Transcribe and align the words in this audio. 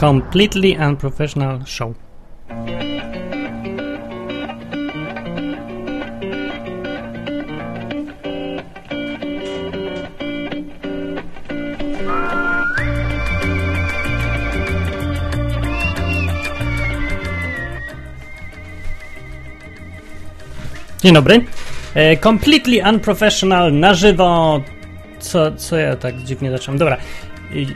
Completely 0.00 0.76
unprofessional 0.88 1.60
show. 1.66 1.94
Dzień 21.02 21.14
dobry. 21.14 21.44
E, 21.94 22.16
completely 22.16 22.90
unprofessional 22.90 23.72
na 23.72 23.94
żywo. 23.94 24.60
Co, 25.18 25.52
co 25.52 25.76
ja 25.76 25.96
tak 25.96 26.16
dziwnie 26.16 26.50
zacząłem? 26.50 26.78
Dobra. 26.78 26.96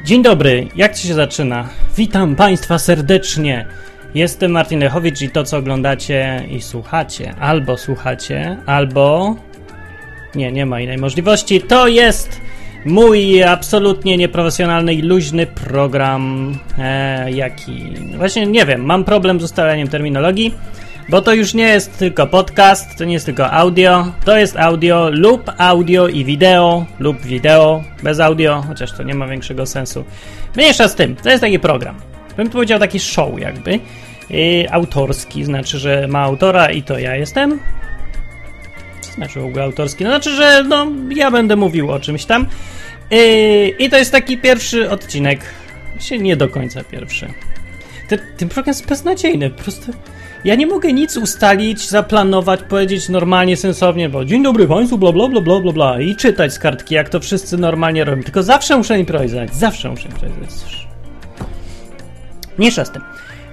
Dzień 0.05 0.23
dobry. 0.23 0.69
Jak 0.77 0.97
ci 0.97 1.09
się 1.09 1.15
zaczyna? 1.15 1.69
Witam 1.97 2.37
Państwa 2.37 2.79
serdecznie. 2.79 3.67
Jestem 4.15 4.51
Martin 4.51 4.81
Lechowicz 4.81 5.23
i 5.23 5.31
to, 5.31 5.45
co 5.45 5.57
oglądacie 5.57 6.45
i 6.51 6.63
słuchacie, 6.63 7.35
albo 7.41 7.77
słuchacie, 7.77 8.57
albo. 8.67 9.37
Nie, 10.35 10.53
nie 10.53 10.67
ma 10.67 10.81
innej 10.81 10.99
możliwości. 10.99 11.61
To 11.61 11.89
jest 11.89 12.41
mój 12.85 13.43
absolutnie 13.43 14.17
nieprofesjonalny 14.17 14.95
i 14.95 15.03
luźny 15.03 15.47
program. 15.47 16.55
E, 16.79 17.33
jaki. 17.33 17.85
Właśnie 18.17 18.47
nie 18.47 18.67
wiem, 18.67 18.85
mam 18.85 19.05
problem 19.05 19.41
z 19.41 19.45
ustaleniem 19.45 19.89
terminologii. 19.89 20.55
Bo 21.09 21.23
to 21.23 21.35
już 21.35 21.55
nie 21.55 21.69
jest 21.69 21.99
tylko 21.99 22.27
podcast, 22.27 22.99
to 22.99 23.05
nie 23.05 23.13
jest 23.13 23.27
tylko 23.27 23.51
audio, 23.51 24.13
to 24.25 24.39
jest 24.39 24.57
audio 24.57 25.11
lub 25.11 25.51
audio 25.59 26.09
i 26.09 26.25
wideo, 26.25 26.87
lub 26.99 27.21
wideo 27.23 27.85
bez 28.03 28.21
audio, 28.21 28.65
chociaż 28.69 28.93
to 28.93 29.03
nie 29.03 29.15
ma 29.15 29.27
większego 29.27 29.67
sensu. 29.67 30.05
Mniejsza 30.57 30.89
z 30.89 30.95
tym, 30.95 31.17
to 31.17 31.31
jest 31.31 31.41
taki 31.41 31.59
program. 31.59 31.97
Bym 32.37 32.51
powiedział 32.51 32.79
taki 32.79 33.01
show 33.01 33.41
jakby. 33.41 33.81
Autorski, 34.71 35.45
znaczy, 35.45 35.79
że 35.79 36.09
ma 36.09 36.21
autora 36.21 36.71
i 36.71 36.83
to 36.83 36.99
ja 36.99 37.17
jestem. 37.17 37.61
Znaczy 39.15 39.41
w 39.41 39.45
ogóle 39.45 39.65
autorski? 39.65 40.05
No, 40.05 40.11
znaczy, 40.11 40.31
że 40.31 40.65
no, 40.69 40.87
ja 41.17 41.31
będę 41.31 41.57
mówił 41.57 41.91
o 41.91 42.01
czymś 42.01 42.25
tam. 42.25 42.47
I 43.79 43.91
to 43.91 43.97
jest 43.97 44.13
taki 44.13 44.39
pierwszy 44.39 44.91
odcinek. 44.91 45.41
Się 46.01 46.19
nie 46.19 46.37
do 46.37 46.49
końca 46.49 46.85
pierwszy. 46.85 47.33
Ten, 48.09 48.19
ten 48.37 48.49
program 48.49 48.71
jest 48.71 48.87
beznadziejny, 48.87 49.51
po 49.51 49.63
prostu 49.63 49.93
ja 50.45 50.55
nie 50.55 50.67
mogę 50.67 50.93
nic 50.93 51.17
ustalić, 51.17 51.89
zaplanować, 51.89 52.61
powiedzieć 52.63 53.09
normalnie, 53.09 53.57
sensownie, 53.57 54.09
bo 54.09 54.25
dzień 54.25 54.43
dobry 54.43 54.69
Państwu, 54.69 54.99
bla 54.99 55.13
bla 55.13 55.29
bla 55.29 55.41
bla 55.41 55.61
bla 55.61 55.73
bla 55.73 56.01
i 56.01 56.17
czytać 56.17 56.53
z 56.53 56.59
kartki, 56.59 56.95
jak 56.95 57.09
to 57.09 57.21
wszyscy 57.21 57.59
normalnie 57.59 58.05
robią. 58.05 58.23
Tylko 58.23 58.43
zawsze 58.43 58.77
muszę 58.77 58.99
improwizować, 58.99 59.55
zawsze 59.55 59.91
muszę 59.91 60.09
improwizować. 60.09 60.87
Mniejsza 62.59 62.85
z 62.85 62.91
tym. 62.91 63.03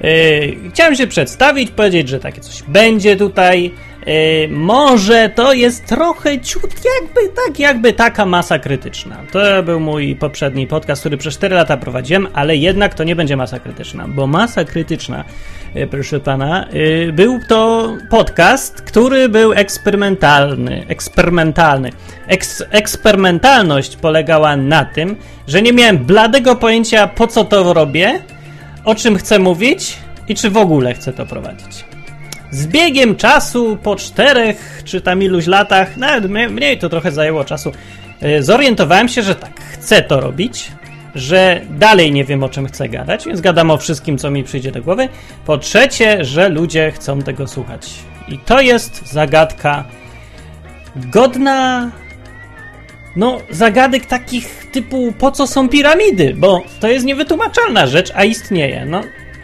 Yy, 0.01 0.69
chciałem 0.69 0.95
się 0.95 1.07
przedstawić, 1.07 1.71
powiedzieć, 1.71 2.09
że 2.09 2.19
takie 2.19 2.41
coś 2.41 2.63
będzie 2.63 3.15
tutaj. 3.15 3.71
Yy, 4.05 4.47
może 4.49 5.29
to 5.29 5.53
jest 5.53 5.85
trochę 5.85 6.39
ciut, 6.39 6.63
jakby 6.63 7.35
tak, 7.35 7.59
jakby 7.59 7.93
taka 7.93 8.25
masa 8.25 8.59
krytyczna. 8.59 9.17
To 9.31 9.63
był 9.63 9.79
mój 9.79 10.15
poprzedni 10.15 10.67
podcast, 10.67 11.01
który 11.01 11.17
przez 11.17 11.33
4 11.33 11.55
lata 11.55 11.77
prowadziłem, 11.77 12.27
ale 12.33 12.57
jednak 12.57 12.93
to 12.93 13.03
nie 13.03 13.15
będzie 13.15 13.37
masa 13.37 13.59
krytyczna, 13.59 14.07
bo 14.07 14.27
masa 14.27 14.63
krytyczna 14.63 15.23
E, 15.75 15.87
proszę 15.87 16.19
pana. 16.19 16.67
E, 16.67 17.11
był 17.11 17.39
to 17.47 17.89
podcast, 18.09 18.81
który 18.81 19.29
był 19.29 19.53
eksperymentalny. 19.53 20.85
Eksperymentalny. 20.87 21.89
Eks 22.27 22.63
eksperymentalność 22.69 23.95
polegała 23.95 24.55
na 24.55 24.85
tym, 24.85 25.15
że 25.47 25.61
nie 25.61 25.73
miałem 25.73 25.97
bladego 25.97 26.55
pojęcia, 26.55 27.07
po 27.07 27.27
co 27.27 27.43
to 27.43 27.73
robię, 27.73 28.19
o 28.85 28.95
czym 28.95 29.17
chcę 29.17 29.39
mówić 29.39 29.97
i 30.27 30.35
czy 30.35 30.49
w 30.49 30.57
ogóle 30.57 30.93
chcę 30.93 31.13
to 31.13 31.25
prowadzić. 31.25 31.85
Z 32.51 32.67
biegiem 32.67 33.15
czasu, 33.15 33.77
po 33.83 33.95
czterech 33.95 34.81
czy 34.85 35.01
tam 35.01 35.23
iluś 35.23 35.47
latach, 35.47 35.97
nawet 35.97 36.31
mniej 36.31 36.77
to 36.77 36.89
trochę 36.89 37.11
zajęło 37.11 37.43
czasu, 37.43 37.71
e, 38.21 38.43
zorientowałem 38.43 39.09
się, 39.09 39.21
że 39.21 39.35
tak, 39.35 39.61
chcę 39.61 40.01
to 40.01 40.19
robić, 40.19 40.71
że 41.15 41.61
dalej 41.69 42.11
nie 42.11 42.25
wiem 42.25 42.43
o 42.43 42.49
czym 42.49 42.67
chcę 42.67 42.89
gadać, 42.89 43.25
więc 43.25 43.41
gadam 43.41 43.71
o 43.71 43.77
wszystkim, 43.77 44.17
co 44.17 44.31
mi 44.31 44.43
przyjdzie 44.43 44.71
do 44.71 44.81
głowy. 44.81 45.09
Po 45.45 45.57
trzecie, 45.57 46.23
że 46.23 46.49
ludzie 46.49 46.91
chcą 46.91 47.21
tego 47.21 47.47
słuchać. 47.47 47.89
I 48.27 48.37
to 48.37 48.61
jest 48.61 49.11
zagadka 49.11 49.83
godna. 50.95 51.91
No, 53.15 53.37
zagadek 53.49 54.05
takich 54.05 54.67
typu 54.71 55.13
po 55.19 55.31
co 55.31 55.47
są 55.47 55.69
piramidy, 55.69 56.33
bo 56.37 56.63
to 56.79 56.87
jest 56.87 57.05
niewytłumaczalna 57.05 57.87
rzecz, 57.87 58.11
a 58.15 58.23
istnieje. 58.23 58.85
No, 58.85 59.01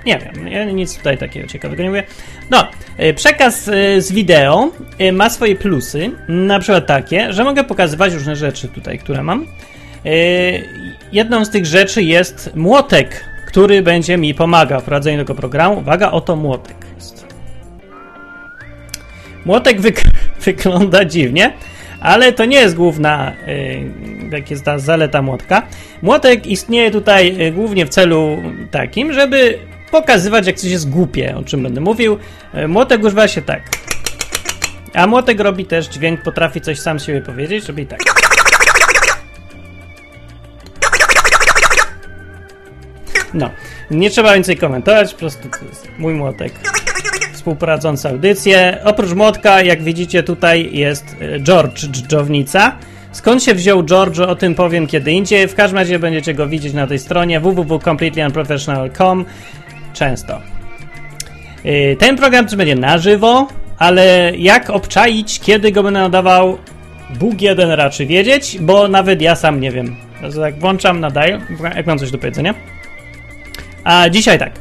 nie 0.08 0.20
wiem, 0.20 0.48
ja 0.48 0.66
nic 0.66 0.98
tutaj 0.98 1.18
takiego 1.18 1.48
ciekawego 1.48 1.84
nie 1.84 1.90
mówię. 1.90 2.04
No, 2.50 2.68
e, 2.98 3.14
przekaz 3.14 3.68
e, 3.68 4.02
z 4.02 4.12
wideo 4.12 4.72
e, 5.00 5.12
ma 5.12 5.30
swoje 5.30 5.56
plusy, 5.56 6.12
na 6.28 6.60
przykład 6.60 6.86
takie, 6.86 7.34
że 7.34 7.44
mogę 7.44 7.64
pokazywać 7.64 8.14
różne 8.14 8.36
rzeczy 8.36 8.68
tutaj, 8.68 9.00
które 9.00 9.24
mam. 9.24 9.46
Jedną 11.12 11.46
z 11.46 11.50
tych 11.50 11.66
rzeczy 11.66 12.04
jest 12.04 12.56
młotek, 12.56 13.24
który 13.48 13.82
będzie 13.82 14.18
mi 14.18 14.34
pomagał 14.34 14.82
w 14.82 14.84
prowadzeniu 14.84 15.18
tego 15.18 15.36
programu. 15.36 15.80
Uwaga, 15.80 16.12
oto 16.12 16.36
młotek 16.36 16.76
jest. 16.96 17.28
Młotek 19.46 19.82
wyk 19.82 20.04
wygląda 20.46 21.06
dziwnie, 21.06 21.54
ale 22.02 22.34
to 22.34 22.46
nie 22.46 22.58
jest 22.58 22.76
główna, 22.76 23.34
jak 24.32 24.52
jest 24.52 24.66
ta 24.66 24.80
zaleta 24.80 25.22
młotka. 25.22 25.68
Młotek 26.02 26.48
istnieje 26.48 26.92
tutaj 26.92 27.52
głównie 27.52 27.86
w 27.86 27.90
celu 27.90 28.38
takim, 28.72 29.14
żeby 29.14 29.60
pokazywać, 29.92 30.48
jak 30.48 30.56
coś 30.56 30.72
jest 30.72 30.90
głupie, 30.90 31.36
o 31.36 31.44
czym 31.44 31.64
będę 31.64 31.82
mówił. 31.82 32.18
Yy, 32.54 32.68
młotek 32.68 33.04
używa 33.04 33.28
się 33.28 33.42
tak. 33.42 33.64
A 34.94 35.08
młotek 35.08 35.40
robi 35.40 35.66
też 35.66 35.88
dźwięk, 35.88 36.22
potrafi 36.22 36.62
coś 36.62 36.80
sam 36.80 37.00
siebie 37.00 37.22
powiedzieć, 37.22 37.68
robi 37.68 37.86
tak. 37.86 38.00
No, 43.34 43.50
nie 43.92 44.10
trzeba 44.10 44.34
więcej 44.34 44.58
komentować, 44.58 45.14
po 45.14 45.20
prostu 45.20 45.50
to 45.50 45.66
jest 45.66 45.90
mój 45.98 46.14
młotek 46.14 46.54
współprowadzący 47.48 48.10
audycję. 48.10 48.78
Oprócz 48.84 49.14
młotka, 49.14 49.62
jak 49.62 49.84
widzicie 49.84 50.24
tutaj 50.24 50.70
jest 50.74 51.16
e, 51.20 51.40
George 51.40 51.88
Dżdżownica. 51.88 52.78
Skąd 53.12 53.44
się 53.44 53.54
wziął 53.54 53.84
George, 53.84 54.20
o 54.20 54.36
tym 54.36 54.56
powiem 54.56 54.88
kiedy 54.88 55.12
indziej. 55.12 55.48
W 55.48 55.56
każdym 55.56 55.78
razie 55.78 56.00
będziecie 56.00 56.34
go 56.34 56.48
widzieć 56.48 56.74
na 56.74 56.88
tej 56.88 57.00
stronie 57.00 57.40
www.completelyunprofessional.com 57.40 59.26
często. 59.98 60.42
E, 61.64 61.96
ten 61.96 62.18
program 62.18 62.46
też 62.46 62.56
będzie 62.56 62.76
na 62.76 62.98
żywo, 62.98 63.48
ale 63.78 64.32
jak 64.38 64.70
obczaić, 64.70 65.40
kiedy 65.40 65.72
go 65.72 65.84
będę 65.84 66.00
nadawał, 66.00 66.58
Bóg 67.20 67.42
jeden 67.42 67.72
raczy 67.72 68.06
wiedzieć, 68.06 68.58
bo 68.60 68.88
nawet 68.88 69.22
ja 69.22 69.36
sam 69.36 69.60
nie 69.62 69.72
wiem. 69.72 69.96
Jak 70.42 70.60
włączam, 70.60 71.00
nadaję, 71.00 71.42
jak 71.76 71.88
mam 71.88 72.00
coś 72.00 72.12
do 72.12 72.18
powiedzenia. 72.18 72.54
A 73.84 74.10
dzisiaj 74.10 74.40
tak. 74.40 74.52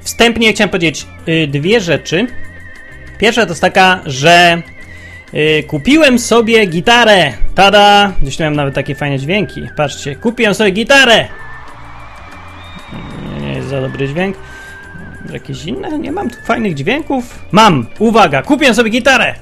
Wstępnie 0.00 0.52
chciałem 0.52 0.70
powiedzieć 0.70 1.06
y, 1.28 1.46
dwie 1.46 1.80
rzeczy. 1.80 2.26
Pierwsza 3.18 3.42
to 3.42 3.48
jest 3.48 3.60
taka, 3.60 4.00
że 4.06 4.62
y, 5.34 5.62
kupiłem 5.62 6.18
sobie 6.18 6.66
gitarę. 6.66 7.32
Tada! 7.54 8.12
Gdzieś 8.22 8.38
miałem 8.38 8.56
nawet 8.56 8.74
takie 8.74 8.94
fajne 8.94 9.18
dźwięki. 9.18 9.62
Patrzcie, 9.76 10.16
kupiłem 10.16 10.54
sobie 10.54 10.70
gitarę. 10.70 11.28
Nie 13.40 13.52
jest 13.52 13.68
za 13.68 13.80
dobry 13.80 14.08
dźwięk. 14.08 14.36
Jakieś 15.32 15.64
inne? 15.64 15.98
Nie 15.98 16.12
mam 16.12 16.30
tu 16.30 16.36
fajnych 16.44 16.74
dźwięków. 16.74 17.44
Mam! 17.52 17.86
Uwaga! 17.98 18.42
Kupiłem 18.42 18.74
sobie 18.74 18.90
gitarę! 18.90 19.34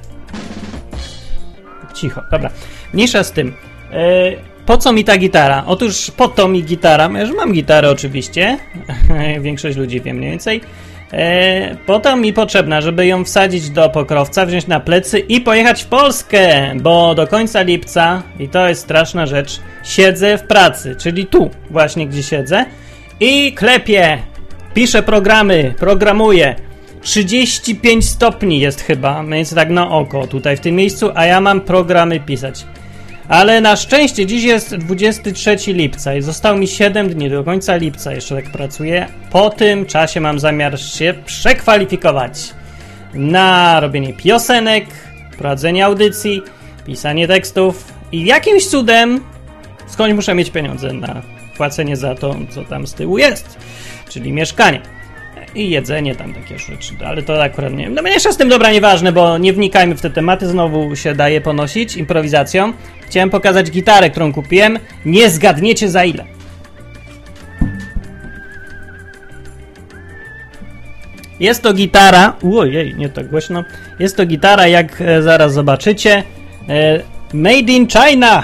Cicho, 1.95 2.23
dobra. 2.31 2.51
Mniejsza 2.93 3.25
z 3.25 3.33
tym. 3.33 3.49
Y, 3.49 4.37
po 4.67 4.79
co 4.79 4.93
mi 4.93 5.05
ta 5.05 5.17
gitara? 5.17 5.65
Otóż 5.67 6.11
po 6.11 6.29
to 6.29 6.49
mi 6.49 6.63
gitara, 6.63 7.11
ja 7.15 7.21
już 7.21 7.37
mam 7.37 7.53
gitarę 7.53 7.91
oczywiście, 7.91 8.59
większość 9.41 9.77
ludzi 9.77 10.01
wie 10.01 10.15
mniej 10.15 10.31
więcej. 10.31 10.61
E, 11.13 11.77
po 11.87 12.01
to 12.01 12.17
mi 12.17 12.33
potrzebna, 12.33 12.81
żeby 12.81 13.07
ją 13.07 13.25
wsadzić 13.25 13.71
do 13.71 13.89
pokrowca, 13.89 14.47
wziąć 14.47 14.67
na 14.67 14.81
plecy 14.81 15.19
i 15.19 15.41
pojechać 15.41 15.83
w 15.83 15.87
Polskę, 15.87 16.73
bo 16.77 17.15
do 17.15 17.27
końca 17.27 17.63
lipca, 17.63 18.23
i 18.39 18.49
to 18.49 18.69
jest 18.69 18.81
straszna 18.81 19.27
rzecz, 19.27 19.61
siedzę 19.85 20.39
w 20.39 20.43
pracy, 20.43 20.97
czyli 20.97 21.27
tu 21.27 21.51
właśnie 21.71 22.07
gdzie 22.07 22.23
siedzę 22.23 22.65
i 23.21 23.53
klepię, 23.53 24.19
piszę 24.75 25.03
programy, 25.03 25.75
programuję. 25.79 26.57
35 27.01 28.09
stopni 28.09 28.61
jest 28.61 28.81
chyba, 28.81 29.25
więc 29.25 29.55
tak 29.55 29.71
na 29.71 29.91
oko 29.91 30.27
tutaj 30.27 30.57
w 30.57 30.61
tym 30.61 30.75
miejscu, 30.75 31.11
a 31.15 31.27
ja 31.27 31.41
mam 31.41 31.61
programy 31.61 32.21
pisać. 32.21 32.67
Ale 33.29 33.61
na 33.61 33.77
szczęście 33.77 34.27
dziś 34.27 34.45
jest 34.45 34.77
23 34.77 35.57
lipca 35.67 36.15
i 36.15 36.23
zostało 36.23 36.59
mi 36.59 36.69
7 36.69 37.09
dni 37.09 37.31
do 37.31 37.45
końca 37.45 37.77
lipca 37.77 38.13
jeszcze 38.13 38.35
tak 38.35 38.53
pracuję. 38.53 39.07
Po 39.31 39.51
tym 39.51 39.87
czasie 39.87 40.21
mam 40.21 40.39
zamiar 40.39 40.81
się 40.81 41.15
przekwalifikować 41.27 42.55
na 43.15 43.81
robienie 43.81 44.13
piosenek, 44.13 44.85
prowadzenie 45.39 45.85
audycji, 45.85 46.43
pisanie 46.87 47.29
tekstów 47.29 47.93
i 48.13 48.25
jakimś 48.25 48.67
cudem 48.67 49.21
skądś 49.87 50.15
muszę 50.15 50.35
mieć 50.35 50.51
pieniądze 50.51 50.93
na 50.93 51.23
płacenie 51.57 51.97
za 51.97 52.15
to, 52.15 52.37
co 52.51 52.65
tam 52.65 52.87
z 52.87 52.95
tyłu 52.95 53.19
jest. 53.19 53.59
czyli 54.09 54.33
mieszkanie. 54.33 54.81
I 55.55 55.71
jedzenie, 55.71 56.15
tam 56.15 56.35
takie 56.35 56.59
rzeczy, 56.59 56.95
ale 57.07 57.23
to 57.23 57.43
akurat 57.43 57.73
nie. 57.73 57.91
No 57.91 58.03
mniejsza 58.03 58.33
z 58.33 58.37
tym 58.37 58.49
dobra, 58.49 58.73
nieważne, 58.73 59.13
bo 59.13 59.39
nie 59.39 59.53
wnikajmy 59.53 59.95
w 59.95 60.01
te 60.01 60.11
tematy, 60.11 60.47
znowu 60.47 60.97
się 60.97 61.15
daje 61.15 61.41
ponosić 61.41 61.97
improwizacją. 61.97 62.73
Chciałem 63.07 63.31
pokazać 63.31 63.71
gitarę, 63.71 64.11
którą 64.11 64.33
kupiłem. 64.33 64.79
Nie 65.05 65.31
zgadniecie 65.31 65.89
za 65.89 66.05
ile. 66.05 66.25
Jest 71.41 71.63
to 71.63 71.73
gitara. 71.73 72.37
Ojej, 72.59 72.95
nie 72.95 73.09
tak 73.09 73.29
głośno. 73.29 73.65
Jest 73.99 74.17
to 74.17 74.27
gitara, 74.27 74.67
jak 74.67 75.01
e, 75.01 75.23
zaraz 75.23 75.53
zobaczycie. 75.53 76.23
E, 76.69 77.01
made 77.33 77.73
in 77.73 77.87
China! 77.89 78.43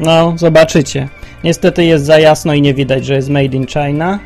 No, 0.00 0.32
zobaczycie. 0.36 1.08
Niestety 1.44 1.84
jest 1.84 2.04
za 2.04 2.18
jasno 2.18 2.54
i 2.54 2.62
nie 2.62 2.74
widać, 2.74 3.06
że 3.06 3.14
jest 3.14 3.28
made 3.28 3.56
in 3.56 3.66
China. 3.66 4.18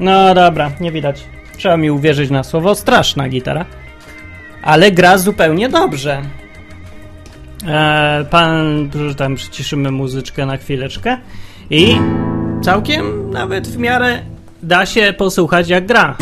No 0.00 0.34
dobra, 0.34 0.70
nie 0.80 0.92
widać. 0.92 1.24
Trzeba 1.56 1.76
mi 1.76 1.90
uwierzyć 1.90 2.30
na 2.30 2.44
słowo. 2.44 2.74
Straszna 2.74 3.28
gitara. 3.28 3.66
Ale 4.62 4.92
gra 4.92 5.18
zupełnie 5.18 5.68
dobrze. 5.68 6.22
E, 7.66 8.24
pan, 8.30 8.90
tam 9.16 9.34
przyciszymy 9.34 9.90
muzyczkę 9.90 10.46
na 10.46 10.56
chwileczkę. 10.56 11.18
I 11.70 11.96
całkiem 12.62 13.30
nawet 13.30 13.68
w 13.68 13.78
miarę 13.78 14.22
da 14.62 14.86
się 14.86 15.14
posłuchać 15.18 15.68
jak 15.68 15.86
gra. 15.86 16.16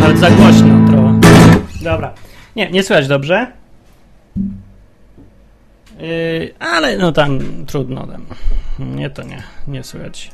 Nawet 0.00 0.18
za 0.18 0.30
głośno 0.30 0.88
trochę. 0.88 1.20
Dobra. 1.82 2.12
Nie, 2.56 2.70
nie 2.70 2.82
słychać 2.82 3.08
dobrze. 3.08 3.52
Yy, 6.00 6.54
ale 6.58 6.96
no 6.96 7.12
tam 7.12 7.38
trudno. 7.66 8.06
Tam. 8.06 8.26
Nie, 8.78 9.10
to 9.10 9.22
nie, 9.22 9.42
nie 9.68 9.84
słychać. 9.84 10.30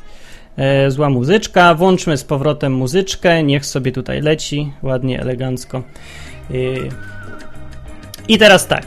Yy, 0.57 0.91
zła 0.91 1.11
muzyczka. 1.11 1.75
Włączmy 1.75 2.17
z 2.17 2.25
powrotem 2.25 2.73
muzyczkę. 2.73 3.43
Niech 3.43 3.67
sobie 3.67 3.93
tutaj 3.93 4.21
leci. 4.21 4.73
Ładnie, 4.83 5.21
elegancko. 5.21 5.83
Yy. 6.51 6.89
I 8.29 8.39
teraz 8.39 8.67
tak. 8.67 8.87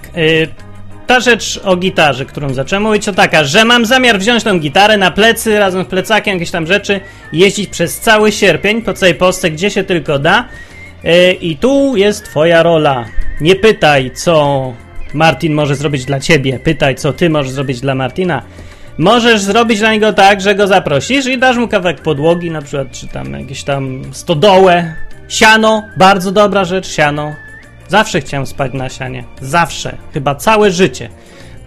Ta 1.07 1.19
rzecz 1.19 1.59
o 1.63 1.75
gitarze, 1.75 2.25
którą 2.25 2.53
zacząłem 2.53 2.83
mówić, 2.83 3.05
to 3.05 3.13
taka, 3.13 3.43
że 3.43 3.65
mam 3.65 3.85
zamiar 3.85 4.19
wziąć 4.19 4.43
tą 4.43 4.59
gitarę 4.59 4.97
na 4.97 5.11
plecy 5.11 5.59
razem 5.59 5.83
z 5.83 5.87
plecakiem, 5.87 6.33
jakieś 6.33 6.51
tam 6.51 6.67
rzeczy, 6.67 6.99
jeździć 7.33 7.69
przez 7.69 7.99
cały 7.99 8.31
sierpień 8.31 8.81
po 8.81 8.93
całej 8.93 9.15
Polsce, 9.15 9.51
gdzie 9.51 9.69
się 9.71 9.83
tylko 9.83 10.19
da. 10.19 10.47
I 11.41 11.57
tu 11.57 11.95
jest 11.97 12.25
twoja 12.25 12.63
rola. 12.63 13.05
Nie 13.41 13.55
pytaj, 13.55 14.11
co 14.11 14.73
Martin 15.13 15.53
może 15.53 15.75
zrobić 15.75 16.05
dla 16.05 16.19
ciebie. 16.19 16.59
Pytaj, 16.59 16.95
co 16.95 17.13
ty 17.13 17.29
możesz 17.29 17.51
zrobić 17.51 17.81
dla 17.81 17.95
Martina. 17.95 18.43
Możesz 18.97 19.41
zrobić 19.41 19.79
dla 19.79 19.93
niego 19.93 20.13
tak, 20.13 20.41
że 20.41 20.55
go 20.55 20.67
zaprosisz 20.67 21.25
i 21.25 21.37
dasz 21.37 21.57
mu 21.57 21.67
kawałek 21.67 22.01
podłogi, 22.01 22.51
na 22.51 22.61
przykład, 22.61 22.91
czy 22.91 23.07
tam 23.07 23.33
jakieś 23.33 23.63
tam 23.63 24.01
stodołę, 24.11 24.95
siano, 25.27 25.83
bardzo 25.97 26.31
dobra 26.31 26.65
rzecz, 26.65 26.87
siano. 26.87 27.35
Zawsze 27.87 28.21
chciałem 28.21 28.45
spać 28.45 28.73
na 28.73 28.89
sianie. 28.89 29.23
Zawsze. 29.41 29.97
Chyba 30.13 30.35
całe 30.35 30.71
życie. 30.71 31.09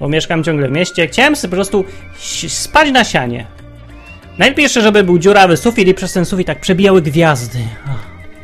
Bo 0.01 0.09
mieszkam 0.09 0.45
ciągle 0.45 0.69
w 0.69 0.73
mieście. 0.73 1.09
Chciałem 1.09 1.37
sobie 1.37 1.51
po 1.51 1.57
prostu 1.57 1.85
spać 2.49 2.91
na 2.91 3.05
sianie. 3.05 3.47
Najlepiej 4.39 4.63
jeszcze, 4.63 4.83
żeby 4.83 5.05
był 5.05 5.19
dziurawy 5.19 5.57
sufit 5.57 5.89
i 5.89 5.95
przez 5.95 6.13
ten 6.13 6.25
sufit 6.25 6.47
tak 6.47 6.61
przebijały 6.61 7.03
gwiazdy. 7.03 7.59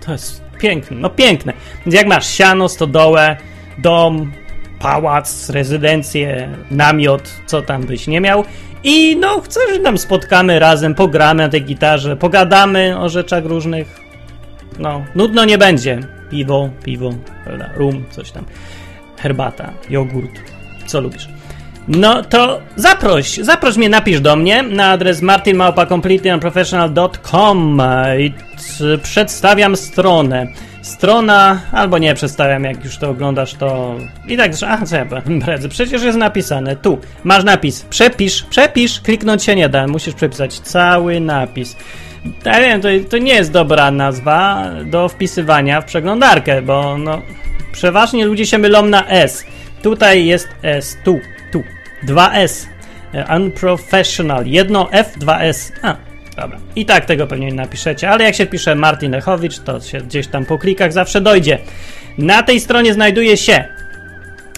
to 0.06 0.12
jest 0.12 0.42
piękne. 0.58 0.96
No 0.96 1.10
piękne. 1.10 1.52
Więc 1.86 1.94
jak 1.94 2.06
masz 2.06 2.26
siano, 2.26 2.68
stodołę, 2.68 3.36
dom, 3.78 4.32
pałac, 4.82 5.50
rezydencję, 5.50 6.48
namiot, 6.70 7.32
co 7.46 7.62
tam 7.62 7.82
byś 7.82 8.06
nie 8.06 8.20
miał. 8.20 8.44
I 8.84 9.16
no, 9.16 9.40
chcę, 9.40 9.60
że 9.72 9.78
tam 9.78 9.98
spotkamy 9.98 10.58
razem, 10.58 10.94
pogramy 10.94 11.42
na 11.42 11.48
tej 11.48 11.64
gitarze, 11.64 12.16
pogadamy 12.16 12.98
o 12.98 13.08
rzeczach 13.08 13.44
różnych. 13.44 14.00
No, 14.78 15.04
nudno 15.14 15.44
nie 15.44 15.58
będzie. 15.58 16.00
Piwo, 16.30 16.70
piwo, 16.84 17.10
prawda, 17.44 17.70
rum, 17.74 18.04
coś 18.10 18.30
tam. 18.30 18.44
Herbata, 19.18 19.72
jogurt, 19.90 20.40
co 20.86 21.00
lubisz. 21.00 21.28
No 21.88 22.22
to 22.22 22.60
zaproś, 22.76 23.36
zaproś 23.36 23.76
mnie, 23.76 23.88
napisz 23.88 24.20
do 24.20 24.36
mnie 24.36 24.62
na 24.62 24.90
adres 24.90 25.22
martinmałpa.completelyunprofessional.com 25.22 27.82
i 28.18 28.32
przedstawiam 29.02 29.76
stronę 29.76 30.46
strona, 30.82 31.60
albo 31.72 31.98
nie 31.98 32.14
przedstawiam, 32.14 32.64
jak 32.64 32.84
już 32.84 32.98
to 32.98 33.10
oglądasz, 33.10 33.54
to 33.54 33.96
i 34.28 34.36
tak, 34.36 34.52
a 34.66 34.86
co 34.86 34.96
ja 34.96 35.04
bredzę, 35.26 35.68
przecież 35.78 36.02
jest 36.02 36.18
napisane, 36.18 36.76
tu, 36.76 36.98
masz 37.24 37.44
napis, 37.44 37.82
przepisz, 37.82 38.42
przepisz, 38.42 39.00
kliknąć 39.00 39.44
się 39.44 39.56
nie 39.56 39.68
da, 39.68 39.86
musisz 39.86 40.14
przepisać 40.14 40.60
cały 40.60 41.20
napis. 41.20 41.76
Ja 42.44 42.60
wiem, 42.60 42.80
to, 42.80 42.88
to 43.10 43.18
nie 43.18 43.34
jest 43.34 43.52
dobra 43.52 43.90
nazwa 43.90 44.70
do 44.84 45.08
wpisywania 45.08 45.80
w 45.80 45.84
przeglądarkę, 45.84 46.62
bo 46.62 46.98
no, 46.98 47.22
przeważnie 47.72 48.26
ludzie 48.26 48.46
się 48.46 48.58
mylą 48.58 48.86
na 48.86 49.08
S. 49.08 49.44
Tutaj 49.82 50.26
jest 50.26 50.48
S, 50.62 50.96
tu, 51.04 51.20
tu, 51.52 51.62
2S, 52.06 52.66
unprofessional, 53.36 54.46
jedno 54.46 54.92
F, 54.92 55.18
2S, 55.18 55.72
a, 55.82 55.96
Dobra. 56.42 56.58
I 56.76 56.86
tak 56.86 57.04
tego 57.04 57.26
pewnie 57.26 57.46
nie 57.46 57.54
napiszecie, 57.54 58.10
ale 58.10 58.24
jak 58.24 58.34
się 58.34 58.46
pisze 58.46 58.74
Martin 58.74 59.12
Lechowicz, 59.12 59.58
to 59.58 59.80
się 59.80 59.98
gdzieś 59.98 60.26
tam 60.26 60.44
po 60.44 60.58
klikach 60.58 60.92
zawsze 60.92 61.20
dojdzie. 61.20 61.58
Na 62.18 62.42
tej 62.42 62.60
stronie 62.60 62.94
znajduje 62.94 63.36
się 63.36 63.64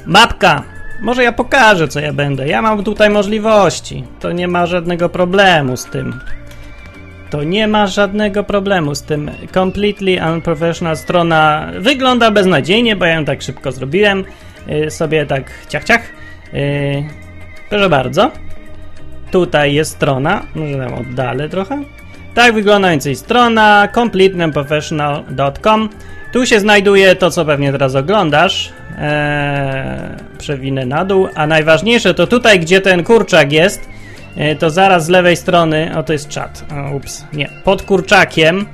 mapka. 0.06 0.62
Może 1.00 1.22
ja 1.22 1.32
pokażę, 1.32 1.88
co 1.88 2.00
ja 2.00 2.12
będę. 2.12 2.48
Ja 2.48 2.62
mam 2.62 2.84
tutaj 2.84 3.10
możliwości. 3.10 4.04
To 4.20 4.32
nie 4.32 4.48
ma 4.48 4.66
żadnego 4.66 5.08
problemu 5.08 5.76
z 5.76 5.84
tym. 5.84 6.20
To 7.30 7.42
nie 7.42 7.68
ma 7.68 7.86
żadnego 7.86 8.44
problemu 8.44 8.94
z 8.94 9.02
tym. 9.02 9.30
Completely 9.54 10.18
unprofessional 10.34 10.96
strona 10.96 11.70
wygląda 11.78 12.30
beznadziejnie, 12.30 12.96
bo 12.96 13.04
ja 13.04 13.14
ją 13.14 13.24
tak 13.24 13.42
szybko 13.42 13.72
zrobiłem. 13.72 14.24
Yy, 14.66 14.90
sobie 14.90 15.26
tak 15.26 15.50
ciach 15.68 15.84
ciach. 15.84 16.02
Yy, 16.52 17.04
proszę 17.70 17.88
bardzo. 17.88 18.43
Tutaj 19.30 19.74
jest 19.74 19.90
strona, 19.90 20.42
może 20.54 20.78
tam 20.78 20.94
oddalę 20.94 21.48
trochę. 21.48 21.82
Tak 22.34 22.54
wygląda 22.54 22.90
więcej 22.90 23.16
strona 23.16 23.88
completeandprofessional.com. 23.94 25.88
Tu 26.32 26.46
się 26.46 26.60
znajduje 26.60 27.16
to, 27.16 27.30
co 27.30 27.44
pewnie 27.44 27.72
teraz 27.72 27.94
oglądasz. 27.94 28.72
Eee, 28.98 30.24
przewinę 30.38 30.86
na 30.86 31.04
dół. 31.04 31.28
A 31.34 31.46
najważniejsze 31.46 32.14
to 32.14 32.26
tutaj, 32.26 32.60
gdzie 32.60 32.80
ten 32.80 33.04
kurczak 33.04 33.52
jest, 33.52 33.88
e, 34.36 34.56
to 34.56 34.70
zaraz 34.70 35.04
z 35.04 35.08
lewej 35.08 35.36
strony, 35.36 35.92
o 35.96 36.02
to 36.02 36.12
jest 36.12 36.28
czat, 36.28 36.64
ups, 36.96 37.24
nie, 37.32 37.48
pod 37.64 37.82
kurczakiem 37.82 38.66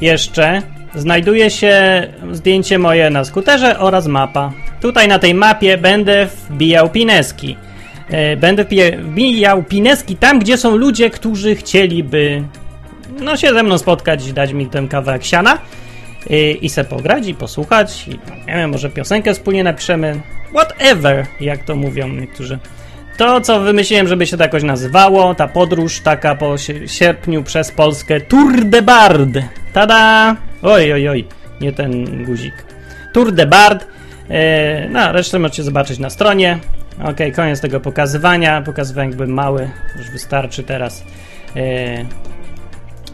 jeszcze 0.00 0.62
znajduje 0.94 1.50
się 1.50 2.06
zdjęcie 2.32 2.78
moje 2.78 3.10
na 3.10 3.24
skuterze 3.24 3.78
oraz 3.78 4.06
mapa. 4.06 4.52
Tutaj 4.80 5.08
na 5.08 5.18
tej 5.18 5.34
mapie 5.34 5.78
będę 5.78 6.26
wbijał 6.26 6.90
pineski. 6.90 7.56
E, 8.10 8.36
będę 8.36 8.64
wbijał 8.98 9.62
pineski 9.62 10.16
tam, 10.16 10.38
gdzie 10.38 10.56
są 10.56 10.76
ludzie, 10.76 11.10
którzy 11.10 11.56
chcieliby 11.56 12.42
no, 13.20 13.36
się 13.36 13.52
ze 13.52 13.62
mną 13.62 13.78
spotkać, 13.78 14.32
dać 14.32 14.52
mi 14.52 14.66
ten 14.66 14.88
kawałek 14.88 15.24
siana 15.24 15.58
i, 16.30 16.58
i 16.62 16.68
se 16.68 16.84
pograć 16.84 17.28
i 17.28 17.34
posłuchać. 17.34 18.08
I, 18.08 18.10
nie 18.46 18.54
wiem, 18.54 18.70
może 18.70 18.90
piosenkę 18.90 19.34
wspólnie 19.34 19.64
napiszemy. 19.64 20.20
Whatever, 20.54 21.26
jak 21.40 21.64
to 21.64 21.76
mówią 21.76 22.08
niektórzy. 22.08 22.58
To, 23.16 23.40
co 23.40 23.60
wymyśliłem, 23.60 24.08
żeby 24.08 24.26
się 24.26 24.36
to 24.36 24.42
jakoś 24.42 24.62
nazywało, 24.62 25.34
ta 25.34 25.48
podróż 25.48 26.00
taka 26.00 26.34
po 26.34 26.54
sierpniu 26.86 27.42
przez 27.42 27.70
Polskę, 27.70 28.20
Tour 28.20 28.64
de 28.64 28.82
Bard. 28.82 29.28
Tada! 29.72 30.36
Oj, 30.62 30.92
oj, 30.92 31.08
oj, 31.08 31.24
nie 31.60 31.72
ten 31.72 32.24
guzik. 32.24 32.54
Tour 33.12 33.32
de 33.32 33.46
Bard. 33.46 33.86
E, 34.30 34.88
no, 34.88 35.12
resztę 35.12 35.38
możecie 35.38 35.62
zobaczyć 35.62 35.98
na 35.98 36.10
stronie. 36.10 36.58
Ok, 37.04 37.16
koniec 37.36 37.60
tego 37.60 37.80
pokazywania. 37.80 38.62
Pokazywałem 38.62 39.10
jakby 39.10 39.26
mały, 39.26 39.70
już 39.98 40.10
wystarczy 40.10 40.62
teraz. 40.62 41.04
Yy. 41.54 41.62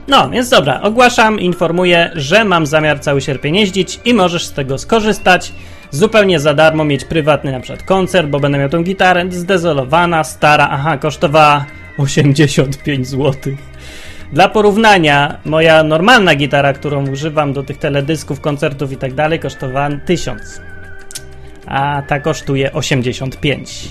No, 0.08 0.30
więc 0.30 0.48
dobra, 0.48 0.80
ogłaszam, 0.82 1.40
informuję, 1.40 2.10
że 2.14 2.44
mam 2.44 2.66
zamiar 2.66 3.00
cały 3.00 3.20
sierpień 3.20 3.56
jeździć 3.56 4.00
i 4.04 4.14
możesz 4.14 4.44
z 4.44 4.52
tego 4.52 4.78
skorzystać. 4.78 5.52
Zupełnie 5.90 6.40
za 6.40 6.54
darmo 6.54 6.84
mieć 6.84 7.04
prywatny 7.04 7.52
na 7.52 7.60
przykład 7.60 7.82
koncert, 7.82 8.28
bo 8.28 8.40
będę 8.40 8.58
miał 8.58 8.68
tą 8.68 8.82
gitarę 8.82 9.24
zdezolowana, 9.30 10.24
stara, 10.24 10.68
aha, 10.70 10.98
kosztowała 10.98 11.66
85 11.98 13.08
zł. 13.08 13.34
Dla 14.32 14.48
porównania, 14.48 15.36
moja 15.44 15.82
normalna 15.82 16.34
gitara, 16.34 16.72
którą 16.72 17.08
używam 17.08 17.52
do 17.52 17.62
tych 17.62 17.78
teledysków, 17.78 18.40
koncertów 18.40 18.92
i 18.92 18.96
tak 18.96 19.14
dalej, 19.14 19.38
kosztowała 19.38 19.88
1000 20.06 20.71
a 21.66 22.02
ta 22.07 22.21
kosztuje 22.21 22.73
85. 22.73 23.88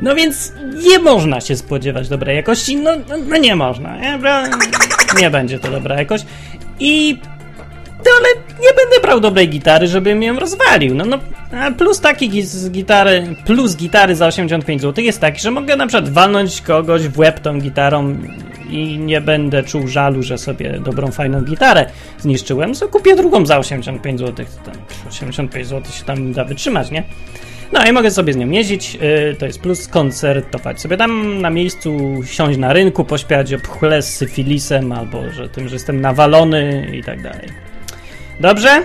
No 0.00 0.14
więc 0.14 0.52
nie 0.88 0.98
można 0.98 1.40
się 1.40 1.56
spodziewać 1.56 2.08
dobrej 2.08 2.36
jakości, 2.36 2.76
no, 2.76 2.90
no 3.28 3.36
nie 3.36 3.56
można, 3.56 3.96
nie? 3.96 4.18
nie 5.20 5.30
będzie 5.30 5.58
to 5.58 5.70
dobra 5.70 5.98
jakość 5.98 6.26
i 6.80 7.18
no, 8.04 8.10
ale 8.18 8.28
nie 8.62 8.68
będę 8.68 9.00
brał 9.02 9.20
dobrej 9.20 9.48
gitary, 9.48 9.88
żebym 9.88 10.22
ją 10.22 10.38
rozwalił. 10.38 10.94
No, 10.94 11.04
no, 11.04 11.18
plus 11.78 12.00
taki 12.00 12.42
z 12.42 12.70
gitary, 12.70 13.36
plus 13.46 13.76
gitary 13.76 14.16
za 14.16 14.26
85 14.26 14.82
zł 14.82 15.04
jest 15.04 15.20
taki, 15.20 15.40
że 15.40 15.50
mogę 15.50 15.76
na 15.76 15.86
przykład 15.86 16.08
walnąć 16.08 16.60
kogoś 16.60 17.08
w 17.08 17.18
łeb 17.18 17.40
tą 17.40 17.60
gitarą 17.60 18.16
i 18.70 18.98
nie 18.98 19.20
będę 19.20 19.62
czuł 19.62 19.88
żalu, 19.88 20.22
że 20.22 20.38
sobie 20.38 20.80
dobrą, 20.84 21.10
fajną 21.10 21.42
gitarę 21.42 21.86
zniszczyłem, 22.18 22.74
to 22.74 22.88
kupię 22.88 23.16
drugą 23.16 23.46
za 23.46 23.58
85 23.58 24.20
zł. 24.20 24.46
Tam 24.64 24.74
85 25.08 25.66
zł 25.66 25.92
się 25.92 26.04
tam 26.04 26.32
da 26.32 26.44
wytrzymać, 26.44 26.90
nie? 26.90 27.04
No 27.72 27.86
i 27.86 27.92
mogę 27.92 28.10
sobie 28.10 28.32
z 28.32 28.36
nią 28.36 28.50
jeździć, 28.50 28.94
yy, 28.94 29.36
to 29.38 29.46
jest 29.46 29.60
plus, 29.60 29.88
koncertować 29.88 30.80
sobie 30.80 30.96
tam 30.96 31.40
na 31.40 31.50
miejscu, 31.50 32.20
siąść 32.24 32.58
na 32.58 32.72
rynku, 32.72 33.04
pośpiewać 33.04 33.54
o 33.54 33.58
pchle 33.58 34.02
z 34.02 34.14
syfilisem, 34.14 34.92
albo 34.92 35.30
że 35.30 35.48
tym, 35.48 35.68
że 35.68 35.74
jestem 35.74 36.00
nawalony 36.00 36.90
i 36.92 37.02
tak 37.02 37.22
dalej. 37.22 37.48
Dobrze? 38.40 38.82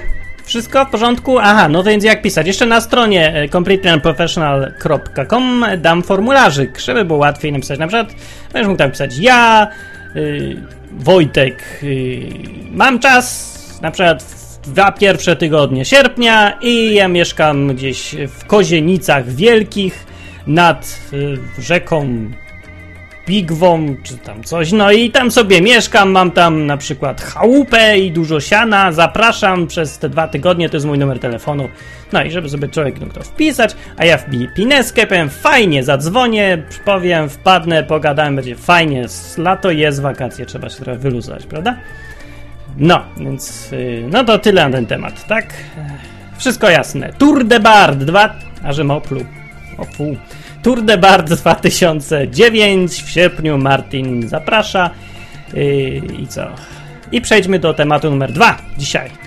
Wszystko 0.47 0.85
w 0.85 0.89
porządku? 0.89 1.39
Aha, 1.39 1.69
no 1.69 1.83
więc 1.83 2.03
jak 2.03 2.21
pisać? 2.21 2.47
Jeszcze 2.47 2.65
na 2.65 2.81
stronie 2.81 3.33
e, 3.33 3.49
completelyunprofessional.com 3.49 5.65
dam 5.77 6.03
formularzyk, 6.03 6.79
żeby 6.79 7.05
było 7.05 7.19
łatwiej 7.19 7.51
napisać. 7.51 7.79
Na 7.79 7.87
przykład 7.87 8.15
będziesz 8.53 8.67
mógł 8.67 8.77
tam 8.77 8.91
pisać 8.91 9.17
ja, 9.17 9.67
yy, 10.15 10.61
Wojtek, 10.91 11.79
yy, 11.83 12.19
mam 12.71 12.99
czas, 12.99 13.57
na 13.81 13.91
przykład 13.91 14.25
dwa 14.63 14.91
pierwsze 14.91 15.35
tygodnie 15.35 15.85
sierpnia 15.85 16.57
i 16.61 16.93
ja 16.93 17.07
mieszkam 17.07 17.75
gdzieś 17.75 18.15
w 18.27 18.45
Kozienicach 18.45 19.29
Wielkich 19.29 20.05
nad 20.47 20.99
yy, 21.11 21.37
rzeką 21.59 22.29
Pigwą, 23.27 23.95
czy 24.03 24.17
tam 24.17 24.43
coś, 24.43 24.71
no 24.71 24.91
i 24.91 25.11
tam 25.11 25.31
sobie 25.31 25.61
mieszkam, 25.61 26.11
mam 26.11 26.31
tam 26.31 26.65
na 26.65 26.77
przykład 26.77 27.21
chałupę 27.21 27.99
i 27.99 28.11
dużo 28.11 28.39
siana, 28.39 28.91
zapraszam 28.91 29.67
przez 29.67 29.97
te 29.97 30.09
dwa 30.09 30.27
tygodnie, 30.27 30.69
to 30.69 30.75
jest 30.75 30.85
mój 30.85 30.97
numer 30.97 31.19
telefonu, 31.19 31.69
no 32.13 32.23
i 32.23 32.31
żeby 32.31 32.49
sobie 32.49 32.67
człowiek 32.67 32.99
mógł 32.99 33.13
to 33.13 33.23
wpisać, 33.23 33.75
a 33.97 34.05
ja 34.05 34.17
wbiję 34.17 34.47
pineskę, 34.55 35.07
powiem 35.07 35.29
fajnie, 35.29 35.83
zadzwonię, 35.83 36.63
powiem, 36.85 37.29
wpadnę, 37.29 37.83
pogadałem, 37.83 38.35
będzie 38.35 38.55
fajnie, 38.55 39.05
lato 39.37 39.71
jest, 39.71 40.01
wakacje, 40.01 40.45
trzeba 40.45 40.69
się 40.69 40.75
trochę 40.75 40.99
wyluzować, 40.99 41.45
prawda? 41.45 41.77
No, 42.77 43.03
więc, 43.17 43.71
yy, 43.71 44.07
no 44.09 44.23
to 44.23 44.39
tyle 44.39 44.65
na 44.65 44.71
ten 44.71 44.85
temat, 44.85 45.27
tak? 45.27 45.53
Wszystko 46.37 46.69
jasne. 46.69 47.13
Tour 47.17 47.45
de 47.45 47.59
Bard 47.59 47.97
2, 47.97 48.35
a 48.63 48.73
że 48.73 48.83
moplu, 48.83 49.25
opu. 49.77 50.15
Tour 50.67 50.81
de 50.81 50.97
Bard 50.97 51.29
2009 51.29 53.01
w 53.01 53.09
sierpniu 53.11 53.57
Martin 53.57 54.27
zaprasza. 54.27 54.89
Yy, 55.53 56.01
I 56.19 56.27
co? 56.27 56.47
I 57.11 57.21
przejdźmy 57.21 57.59
do 57.59 57.73
tematu 57.73 58.09
numer 58.09 58.31
dwa 58.31 58.57
dzisiaj. 58.77 59.26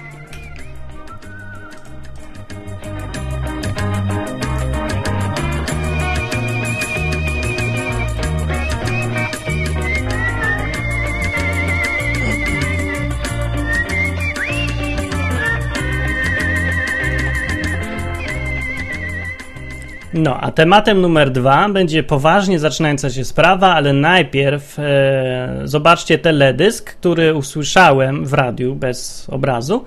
No, 20.21 20.41
a 20.41 20.50
tematem 20.50 21.00
numer 21.00 21.31
dwa 21.31 21.69
będzie 21.69 22.03
poważnie 22.03 22.59
zaczynająca 22.59 23.11
się 23.11 23.25
sprawa, 23.25 23.75
ale 23.75 23.93
najpierw 23.93 24.79
e, 24.79 25.61
zobaczcie 25.65 26.19
teledysk, 26.19 26.95
który 26.95 27.35
usłyszałem 27.35 28.27
w 28.27 28.33
radiu 28.33 28.75
bez 28.75 29.27
obrazu. 29.31 29.85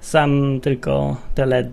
Sam 0.00 0.60
tylko 0.62 1.16
tele. 1.34 1.70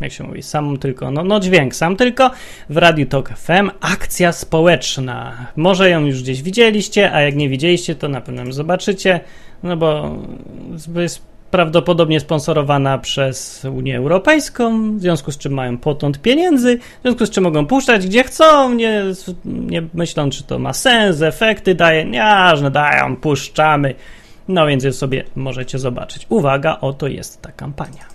Jak 0.00 0.12
się 0.12 0.24
mówi? 0.24 0.42
Sam 0.42 0.78
tylko. 0.78 1.10
No, 1.10 1.24
no 1.24 1.40
dźwięk, 1.40 1.74
sam 1.74 1.96
tylko 1.96 2.30
w 2.70 2.76
Radiu 2.76 3.06
Talk 3.06 3.28
FM. 3.28 3.70
Akcja 3.80 4.32
społeczna. 4.32 5.46
Może 5.56 5.90
ją 5.90 6.06
już 6.06 6.22
gdzieś 6.22 6.42
widzieliście, 6.42 7.12
a 7.12 7.20
jak 7.20 7.36
nie 7.36 7.48
widzieliście, 7.48 7.94
to 7.94 8.08
na 8.08 8.20
pewno 8.20 8.52
zobaczycie. 8.52 9.20
No 9.62 9.76
bo 9.76 10.16
jest 10.96 11.22
prawdopodobnie 11.50 12.20
sponsorowana 12.20 12.98
przez 12.98 13.64
Unię 13.64 13.98
Europejską, 13.98 14.96
w 14.96 15.00
związku 15.00 15.32
z 15.32 15.38
czym 15.38 15.52
mają 15.52 15.78
potąd 15.78 16.22
pieniędzy, 16.22 16.78
w 16.78 17.02
związku 17.02 17.26
z 17.26 17.30
czym 17.30 17.44
mogą 17.44 17.66
puszczać 17.66 18.06
gdzie 18.06 18.24
chcą, 18.24 18.74
nie, 18.74 19.02
nie 19.44 19.82
myślą, 19.94 20.30
czy 20.30 20.44
to 20.44 20.58
ma 20.58 20.72
sens, 20.72 21.22
efekty 21.22 21.74
daje, 21.74 22.04
nieważne, 22.04 22.70
dają, 22.70 23.16
puszczamy. 23.16 23.94
No 24.48 24.66
więc 24.66 24.96
sobie 24.96 25.24
możecie 25.36 25.78
zobaczyć. 25.78 26.26
Uwaga, 26.28 26.78
oto 26.80 27.06
jest 27.06 27.42
ta 27.42 27.52
kampania. 27.52 28.14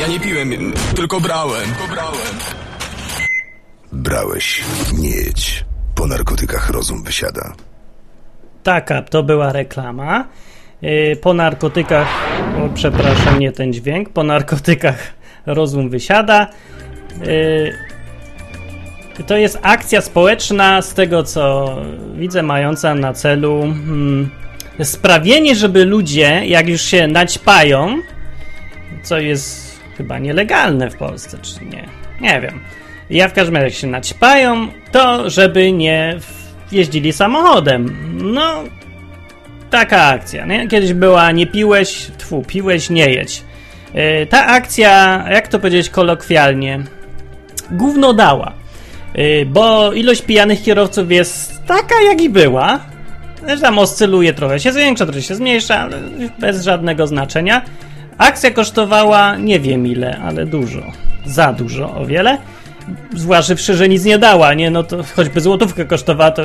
Ja 0.00 0.06
nie 0.06 0.20
piłem, 0.20 0.72
tylko 0.96 1.20
brałem. 1.20 1.64
Tylko 1.64 1.94
brałem. 1.94 2.63
Brałeś, 3.94 4.64
nie 4.98 5.10
jedź. 5.10 5.64
Po 5.94 6.06
narkotykach 6.06 6.70
rozum 6.70 7.02
wysiada. 7.04 7.52
Taka 8.62 9.02
to 9.02 9.22
była 9.22 9.52
reklama. 9.52 10.28
Yy, 10.82 11.16
po 11.16 11.34
narkotykach, 11.34 12.08
o, 12.58 12.68
przepraszam, 12.74 13.38
nie 13.38 13.52
ten 13.52 13.72
dźwięk, 13.72 14.08
po 14.08 14.22
narkotykach 14.22 15.14
rozum 15.46 15.90
wysiada. 15.90 16.50
Yy, 17.26 19.24
to 19.26 19.36
jest 19.36 19.58
akcja 19.62 20.00
społeczna, 20.00 20.82
z 20.82 20.94
tego 20.94 21.22
co 21.22 21.76
widzę, 22.14 22.42
mająca 22.42 22.94
na 22.94 23.12
celu 23.12 23.60
hmm, 23.60 24.30
sprawienie, 24.82 25.54
żeby 25.54 25.84
ludzie, 25.84 26.42
jak 26.46 26.68
już 26.68 26.82
się 26.82 27.06
naćpają, 27.06 28.02
co 29.02 29.18
jest 29.18 29.78
chyba 29.96 30.18
nielegalne 30.18 30.90
w 30.90 30.96
Polsce, 30.96 31.38
czy 31.38 31.64
nie? 31.64 31.88
Nie 32.20 32.40
wiem 32.40 32.60
ja 33.10 33.28
w 33.28 33.32
każdym 33.32 33.56
razie 33.56 33.76
się 33.76 33.86
naćpają, 33.86 34.68
to 34.92 35.30
żeby 35.30 35.72
nie 35.72 36.18
jeździli 36.72 37.12
samochodem. 37.12 37.96
No, 38.34 38.64
taka 39.70 40.02
akcja, 40.02 40.46
nie? 40.46 40.68
Kiedyś 40.68 40.92
była 40.92 41.32
nie 41.32 41.46
piłeś, 41.46 42.06
tfu, 42.18 42.42
piłeś, 42.46 42.90
nie 42.90 43.10
jedź. 43.10 43.42
Yy, 43.94 44.26
ta 44.26 44.46
akcja, 44.46 45.24
jak 45.30 45.48
to 45.48 45.58
powiedzieć 45.58 45.90
kolokwialnie, 45.90 46.80
gówno 47.70 48.14
dała. 48.14 48.52
Yy, 49.14 49.46
bo 49.46 49.92
ilość 49.92 50.22
pijanych 50.22 50.62
kierowców 50.62 51.12
jest 51.12 51.66
taka, 51.66 51.94
jak 52.08 52.20
i 52.20 52.30
była. 52.30 52.80
Tam 53.62 53.78
oscyluje 53.78 54.34
trochę 54.34 54.60
się 54.60 54.72
zwiększa, 54.72 55.06
trochę 55.06 55.22
się 55.22 55.34
zmniejsza, 55.34 55.80
ale 55.80 55.98
bez 56.38 56.64
żadnego 56.64 57.06
znaczenia. 57.06 57.62
Akcja 58.18 58.50
kosztowała 58.50 59.36
nie 59.36 59.60
wiem 59.60 59.86
ile, 59.86 60.18
ale 60.18 60.46
dużo. 60.46 60.82
Za 61.26 61.52
dużo, 61.52 61.94
o 61.94 62.06
wiele 62.06 62.38
zważywszy, 63.16 63.74
że 63.74 63.88
nic 63.88 64.04
nie 64.04 64.18
dała, 64.18 64.54
nie? 64.54 64.70
No 64.70 64.82
to 64.82 65.02
choćby 65.16 65.40
złotówkę 65.40 65.84
kosztowała, 65.84 66.30
to 66.30 66.42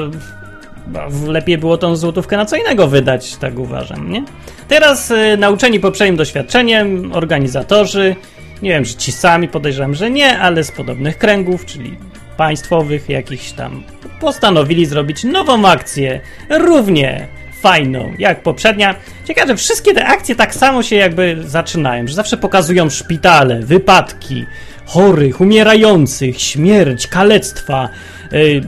lepiej 1.27 1.58
było 1.58 1.77
tą 1.77 1.96
złotówkę 1.96 2.38
na 2.38 2.46
co 2.46 2.55
innego 2.55 2.88
wydać, 2.88 3.36
tak 3.36 3.60
uważam, 3.60 4.12
nie? 4.12 4.24
Teraz 4.67 5.12
y, 5.12 5.38
nauczeni 5.38 5.79
poprzednim 5.79 6.15
doświadczeniem, 6.15 7.12
organizatorzy, 7.13 8.15
nie 8.62 8.69
wiem, 8.69 8.86
czy 8.86 8.96
ci 8.96 9.12
sami, 9.12 9.48
podejrzewam, 9.48 9.93
że 9.96 10.12
nie, 10.12 10.39
ale 10.39 10.63
z 10.63 10.72
podobnych 10.72 11.17
kręgów, 11.17 11.65
czyli 11.65 11.98
państwowych 12.38 13.10
jakichś 13.10 13.51
tam, 13.51 13.84
postanowili 14.19 14.86
zrobić 14.86 15.24
nową 15.24 15.67
akcję, 15.67 16.22
równie 16.50 17.27
fajną 17.62 18.13
jak 18.19 18.43
poprzednia. 18.43 18.96
Ciekawe, 19.27 19.48
że 19.48 19.58
wszystkie 19.58 19.93
te 19.93 20.05
akcje 20.05 20.36
tak 20.36 20.55
samo 20.55 20.84
się 20.84 20.96
jakby 20.96 21.38
zaczynają, 21.46 22.08
że 22.08 22.13
zawsze 22.13 22.38
pokazują 22.38 22.89
szpitale, 22.89 23.60
wypadki, 23.60 24.46
chorych, 24.89 25.41
umierających, 25.41 26.41
śmierć, 26.41 27.08
kalectwa, 27.08 27.89
yy, 28.31 28.62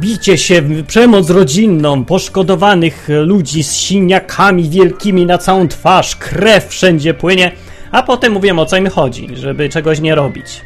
bicie 0.00 0.38
się, 0.38 0.62
przemoc 0.86 1.30
rodzinną, 1.30 2.04
poszkodowanych 2.04 3.08
ludzi 3.08 3.64
z 3.64 3.72
siniakami 3.72 4.68
wielkimi 4.68 5.26
na 5.26 5.38
całą 5.38 5.68
twarz, 5.68 6.16
krew 6.16 6.68
wszędzie 6.68 7.14
płynie, 7.14 7.52
a 7.90 8.02
potem 8.02 8.32
mówię 8.32 8.56
o 8.56 8.66
co 8.66 8.76
im 8.76 8.90
chodzi, 8.90 9.28
żeby 9.36 9.68
czegoś 9.68 10.00
nie 10.00 10.14
robić. 10.14 10.60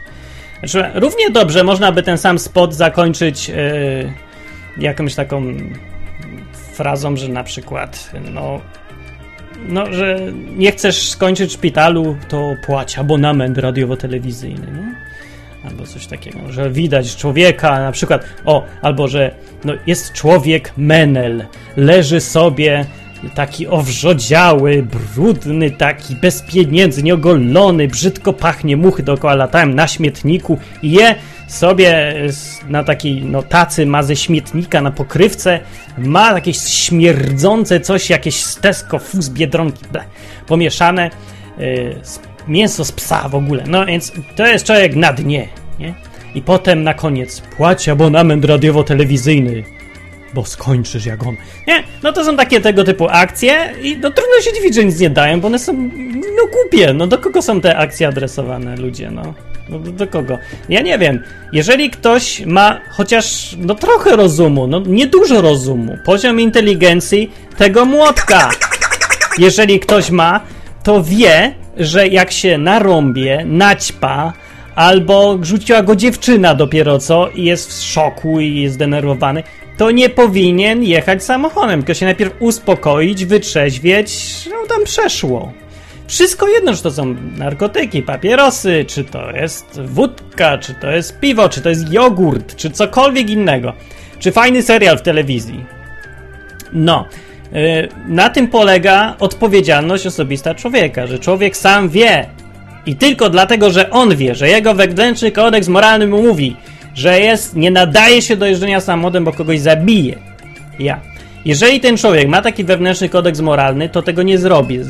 Znaczy, 0.58 0.90
równie 0.94 1.30
dobrze 1.30 1.64
można 1.64 1.92
by 1.92 2.02
ten 2.02 2.18
sam 2.18 2.38
spot 2.38 2.74
zakończyć 2.74 3.48
yy, 3.48 3.54
jakąś 4.78 5.14
taką 5.14 5.54
frazą, 6.74 7.16
że 7.16 7.28
na 7.28 7.44
przykład, 7.44 8.10
no, 8.32 8.60
no, 9.68 9.92
że 9.92 10.18
nie 10.56 10.72
chcesz 10.72 11.08
skończyć 11.08 11.50
w 11.50 11.54
szpitalu, 11.54 12.16
to 12.28 12.54
płać 12.66 12.98
abonament 12.98 13.58
radiowo-telewizyjny, 13.58 14.66
nie? 14.72 14.94
Albo 15.70 15.86
coś 15.86 16.06
takiego, 16.06 16.52
że 16.52 16.70
widać 16.70 17.16
człowieka, 17.16 17.80
na 17.80 17.92
przykład, 17.92 18.24
o, 18.44 18.64
albo 18.82 19.08
że 19.08 19.34
no, 19.64 19.72
jest 19.86 20.12
człowiek 20.12 20.72
menel, 20.76 21.44
leży 21.76 22.20
sobie 22.20 22.86
taki 23.34 23.66
owrzodziały, 23.66 24.82
brudny, 24.82 25.70
taki 25.70 26.16
bez 26.16 26.42
pieniędzy, 26.42 27.02
nieogolony, 27.02 27.88
brzydko 27.88 28.32
pachnie, 28.32 28.76
muchy 28.76 29.02
dookoła 29.02 29.34
latają 29.34 29.66
na 29.66 29.88
śmietniku 29.88 30.58
i 30.82 30.90
je 30.90 31.14
sobie 31.46 32.14
na 32.68 32.84
takiej 32.84 33.22
no, 33.22 33.42
tacy 33.42 33.86
ma 33.86 34.02
ze 34.02 34.16
śmietnika 34.16 34.80
na 34.80 34.90
pokrywce, 34.90 35.60
ma 35.98 36.32
jakieś 36.32 36.58
śmierdzące 36.58 37.80
coś, 37.80 38.10
jakieś 38.10 38.44
stesko, 38.44 38.98
fuz, 38.98 39.28
biedronki, 39.28 39.84
ble, 39.92 40.04
pomieszane, 40.46 41.10
yy, 41.58 42.00
mięso 42.48 42.84
z 42.84 42.92
psa 42.92 43.28
w 43.28 43.34
ogóle. 43.34 43.64
No 43.66 43.86
więc 43.86 44.12
to 44.36 44.46
jest 44.46 44.66
człowiek 44.66 44.96
na 44.96 45.12
dnie, 45.12 45.48
nie? 45.78 45.94
I 46.34 46.42
potem 46.42 46.82
na 46.82 46.94
koniec 46.94 47.40
płać 47.40 47.88
abonament 47.88 48.44
radiowo-telewizyjny, 48.44 49.64
bo 50.34 50.44
skończysz 50.44 51.06
jak 51.06 51.26
on. 51.26 51.36
Nie, 51.66 51.82
no 52.02 52.12
to 52.12 52.24
są 52.24 52.36
takie 52.36 52.60
tego 52.60 52.84
typu 52.84 53.06
akcje 53.10 53.74
i 53.82 53.96
no 53.96 54.10
trudno 54.10 54.40
się 54.40 54.52
dziwić, 54.52 54.74
że 54.74 54.84
nic 54.84 55.00
nie 55.00 55.10
dają, 55.10 55.40
bo 55.40 55.46
one 55.46 55.58
są 55.58 55.72
no 56.36 56.46
głupie. 56.52 56.92
No 56.94 57.06
do 57.06 57.18
kogo 57.18 57.42
są 57.42 57.60
te 57.60 57.76
akcje 57.76 58.08
adresowane, 58.08 58.76
ludzie, 58.76 59.10
no? 59.10 59.34
No 59.68 59.78
do, 59.78 59.90
do 59.90 60.06
kogo? 60.06 60.38
Ja 60.68 60.82
nie 60.82 60.98
wiem. 60.98 61.22
Jeżeli 61.52 61.90
ktoś 61.90 62.46
ma 62.46 62.80
chociaż 62.90 63.56
no 63.58 63.74
trochę 63.74 64.16
rozumu, 64.16 64.66
no 64.66 64.80
niedużo 64.86 65.42
rozumu, 65.42 65.98
poziom 66.04 66.40
inteligencji 66.40 67.32
tego 67.56 67.84
młotka. 67.84 68.50
Jeżeli 69.38 69.80
ktoś 69.80 70.10
ma, 70.10 70.40
to 70.82 71.02
wie, 71.02 71.54
że 71.76 72.08
jak 72.08 72.32
się 72.32 72.58
narąbie, 72.58 73.44
naćpa, 73.46 74.32
albo 74.74 75.38
rzuciła 75.42 75.82
go 75.82 75.96
dziewczyna 75.96 76.54
dopiero 76.54 76.98
co 76.98 77.28
i 77.34 77.44
jest 77.44 77.70
w 77.70 77.82
szoku 77.82 78.40
i 78.40 78.60
jest 78.60 78.74
zdenerwowany, 78.74 79.42
to 79.76 79.90
nie 79.90 80.08
powinien 80.08 80.82
jechać 80.82 81.24
samochodem, 81.24 81.80
tylko 81.80 81.94
się 81.94 82.06
najpierw 82.06 82.34
uspokoić, 82.38 83.24
wytrzeźwieć, 83.24 84.38
no 84.50 84.56
tam 84.68 84.84
przeszło. 84.84 85.52
Wszystko 86.06 86.48
jedno, 86.48 86.74
czy 86.74 86.82
to 86.82 86.90
są 86.90 87.16
narkotyki, 87.36 88.02
papierosy, 88.02 88.84
czy 88.88 89.04
to 89.04 89.30
jest 89.30 89.80
wódka, 89.80 90.58
czy 90.58 90.74
to 90.74 90.90
jest 90.90 91.20
piwo, 91.20 91.48
czy 91.48 91.60
to 91.60 91.68
jest 91.68 91.92
jogurt, 91.92 92.56
czy 92.56 92.70
cokolwiek 92.70 93.30
innego. 93.30 93.72
Czy 94.18 94.32
fajny 94.32 94.62
serial 94.62 94.98
w 94.98 95.02
telewizji. 95.02 95.64
No, 96.72 97.06
yy, 97.52 97.88
na 98.08 98.30
tym 98.30 98.48
polega 98.48 99.16
odpowiedzialność 99.18 100.06
osobista 100.06 100.54
człowieka, 100.54 101.06
że 101.06 101.18
człowiek 101.18 101.56
sam 101.56 101.88
wie 101.88 102.26
i 102.86 102.96
tylko 102.96 103.30
dlatego, 103.30 103.70
że 103.70 103.90
on 103.90 104.16
wie, 104.16 104.34
że 104.34 104.48
jego 104.48 104.74
wewnętrzny 104.74 105.32
kodeks 105.32 105.68
moralny 105.68 106.06
mu 106.06 106.22
mówi, 106.22 106.56
że 106.94 107.20
jest, 107.20 107.56
nie 107.56 107.70
nadaje 107.70 108.22
się 108.22 108.36
do 108.36 108.46
jeżdżenia 108.46 108.80
samochodem, 108.80 109.24
bo 109.24 109.32
kogoś 109.32 109.60
zabije. 109.60 110.18
Ja. 110.78 111.00
Jeżeli 111.44 111.80
ten 111.80 111.96
człowiek 111.96 112.28
ma 112.28 112.42
taki 112.42 112.64
wewnętrzny 112.64 113.08
kodeks 113.08 113.40
moralny, 113.40 113.88
to 113.88 114.02
tego 114.02 114.22
nie 114.22 114.38
zrobi 114.38 114.80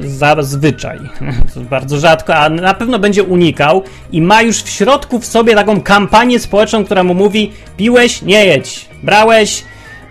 zazwyczaj. 0.00 0.98
Bardzo 1.70 1.98
rzadko, 1.98 2.34
a 2.34 2.48
na 2.48 2.74
pewno 2.74 2.98
będzie 2.98 3.22
unikał 3.22 3.82
i 4.12 4.22
ma 4.22 4.42
już 4.42 4.62
w 4.62 4.68
środku 4.68 5.18
w 5.18 5.26
sobie 5.26 5.54
taką 5.54 5.80
kampanię 5.80 6.38
społeczną, 6.38 6.84
która 6.84 7.04
mu 7.04 7.14
mówi: 7.14 7.52
piłeś, 7.76 8.22
nie 8.22 8.46
jedź, 8.46 8.86
brałeś, 9.02 9.64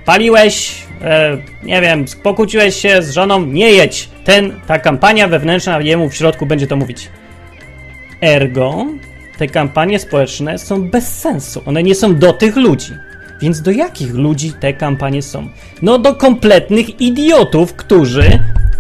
paliłeś, 0.05 0.85
e, 1.02 1.38
nie 1.64 1.82
wiem, 1.82 2.06
pokłóciłeś 2.24 2.75
się 2.75 3.02
z 3.02 3.12
żoną, 3.12 3.46
nie 3.46 3.72
jedź. 3.72 4.10
Ten, 4.24 4.60
ta 4.68 4.80
kampania 4.80 5.28
wewnętrzna 5.28 5.82
jemu 5.82 6.10
w 6.10 6.16
środku 6.16 6.46
będzie 6.46 6.68
to 6.68 6.75
mówić. 6.75 7.10
Ergo, 8.22 8.86
te 9.38 9.48
kampanie 9.48 10.00
społeczne 10.00 10.58
są 10.58 10.90
bez 10.90 11.20
sensu. 11.20 11.62
One 11.66 11.84
nie 11.84 11.96
są 11.96 12.16
do 12.16 12.34
tych 12.34 12.56
ludzi. 12.56 12.94
Więc 13.42 13.62
do 13.62 13.72
jakich 13.72 14.14
ludzi 14.14 14.54
te 14.60 14.74
kampanie 14.74 15.22
są? 15.22 15.50
No 15.82 16.00
do 16.00 16.16
kompletnych 16.16 17.02
idiotów, 17.02 17.74
którzy. 17.74 18.40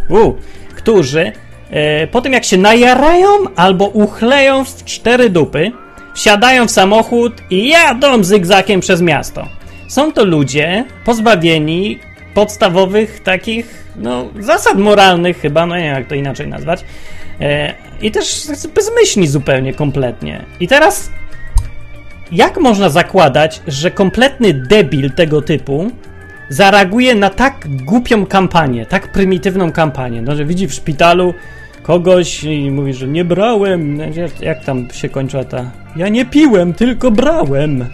Uh, 0.09 0.35
którzy 0.75 1.31
e, 1.69 2.07
po 2.07 2.21
tym 2.21 2.33
jak 2.33 2.43
się 2.43 2.57
najarają 2.57 3.27
albo 3.55 3.87
uchleją 3.87 4.65
w 4.65 4.83
cztery 4.85 5.29
dupy, 5.29 5.71
wsiadają 6.15 6.67
w 6.67 6.71
samochód 6.71 7.33
i 7.49 7.69
jadą 7.69 8.23
zygzakiem 8.23 8.79
przez 8.79 9.01
miasto. 9.01 9.47
Są 9.87 10.11
to 10.11 10.25
ludzie 10.25 10.85
pozbawieni 11.05 11.99
podstawowych 12.33 13.19
takich, 13.19 13.85
no, 13.95 14.25
zasad 14.39 14.77
moralnych 14.77 15.39
chyba, 15.39 15.65
no 15.65 15.77
nie 15.77 15.83
wiem 15.83 15.95
jak 15.95 16.07
to 16.07 16.15
inaczej 16.15 16.47
nazwać. 16.47 16.85
E, 17.41 17.73
I 18.01 18.11
też 18.11 18.47
bezmyślni 18.75 19.27
zupełnie, 19.27 19.73
kompletnie. 19.73 20.45
I 20.59 20.67
teraz, 20.67 21.09
jak 22.31 22.57
można 22.57 22.89
zakładać, 22.89 23.61
że 23.67 23.91
kompletny 23.91 24.53
debil 24.53 25.11
tego 25.11 25.41
typu 25.41 25.91
zareaguje 26.49 27.15
na 27.15 27.29
tak 27.29 27.67
głupią 27.85 28.25
kampanię, 28.25 28.85
tak 28.85 29.11
prymitywną 29.11 29.71
kampanię, 29.71 30.21
no, 30.21 30.35
że 30.35 30.45
widzi 30.45 30.67
w 30.67 30.73
szpitalu 30.73 31.33
kogoś 31.83 32.43
i 32.43 32.71
mówi, 32.71 32.93
że 32.93 33.07
nie 33.07 33.25
brałem, 33.25 33.99
jak 34.41 34.65
tam 34.65 34.87
się 34.93 35.09
kończyła 35.09 35.43
ta, 35.43 35.71
ja 35.95 36.09
nie 36.09 36.25
piłem, 36.25 36.73
tylko 36.73 37.11
brałem. 37.11 37.85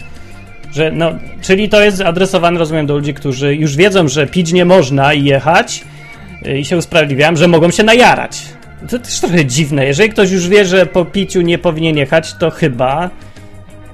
Że, 0.71 0.91
no, 0.91 1.11
czyli 1.41 1.69
to 1.69 1.83
jest 1.83 2.01
adresowane, 2.01 2.59
rozumiem, 2.59 2.85
do 2.85 2.95
ludzi, 2.95 3.13
którzy 3.13 3.55
już 3.55 3.75
wiedzą, 3.75 4.07
że 4.07 4.27
pić 4.27 4.53
nie 4.53 4.65
można 4.65 5.13
i 5.13 5.23
jechać 5.23 5.83
y, 6.47 6.59
i 6.59 6.65
się 6.65 6.77
usprawiedliwiam, 6.77 7.37
że 7.37 7.47
mogą 7.47 7.71
się 7.71 7.83
najarać. 7.83 8.43
To 8.89 8.99
też 8.99 9.19
trochę 9.19 9.45
dziwne. 9.45 9.85
Jeżeli 9.85 10.09
ktoś 10.09 10.31
już 10.31 10.47
wie, 10.47 10.65
że 10.65 10.85
po 10.85 11.05
piciu 11.05 11.41
nie 11.41 11.57
powinien 11.57 11.97
jechać, 11.97 12.33
to 12.33 12.51
chyba 12.51 13.09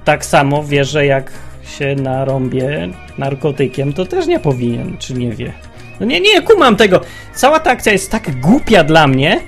tak 0.06 0.26
samo 0.26 0.64
wie, 0.64 0.86
że 0.86 1.06
jak 1.06 1.32
się 1.78 1.96
narąbie 1.96 2.90
narkotykiem, 3.18 3.94
to 3.94 4.06
też 4.06 4.28
nie 4.28 4.40
powinien, 4.40 4.98
czy 4.98 5.14
nie 5.14 5.32
wie. 5.32 5.54
No 6.00 6.06
nie, 6.06 6.20
nie, 6.20 6.42
kumam 6.42 6.76
tego. 6.76 7.02
Cała 7.34 7.60
ta 7.60 7.72
akcja 7.72 7.92
jest 7.92 8.12
tak 8.12 8.40
głupia 8.40 8.84
dla 8.84 9.08
mnie, 9.08 9.40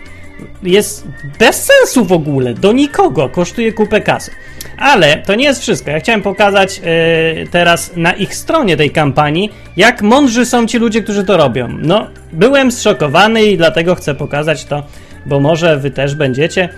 jest 0.63 1.07
bez 1.39 1.63
sensu 1.63 2.05
w 2.05 2.11
ogóle, 2.11 2.53
do 2.53 2.71
nikogo, 2.71 3.29
kosztuje 3.29 3.73
kupę 3.73 4.01
kasy. 4.01 4.31
Ale 4.77 5.17
to 5.17 5.35
nie 5.35 5.43
jest 5.43 5.61
wszystko. 5.61 5.91
Ja 5.91 5.99
chciałem 5.99 6.21
pokazać 6.21 6.77
yy, 6.77 7.47
teraz 7.51 7.91
na 7.95 8.13
ich 8.13 8.35
stronie 8.35 8.77
tej 8.77 8.91
kampanii, 8.91 9.49
jak 9.77 10.01
mądrzy 10.01 10.45
są 10.45 10.67
ci 10.67 10.77
ludzie, 10.77 11.03
którzy 11.03 11.23
to 11.23 11.37
robią. 11.37 11.67
No, 11.81 12.07
byłem 12.33 12.71
zszokowany 12.71 13.45
i 13.45 13.57
dlatego 13.57 13.95
chcę 13.95 14.15
pokazać 14.15 14.65
to, 14.65 14.83
bo 15.25 15.39
może 15.39 15.77
wy 15.77 15.91
też 15.91 16.15
będziecie. 16.15 16.69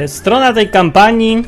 Yy, 0.00 0.08
strona 0.08 0.52
tej 0.52 0.68
kampanii 0.68 1.44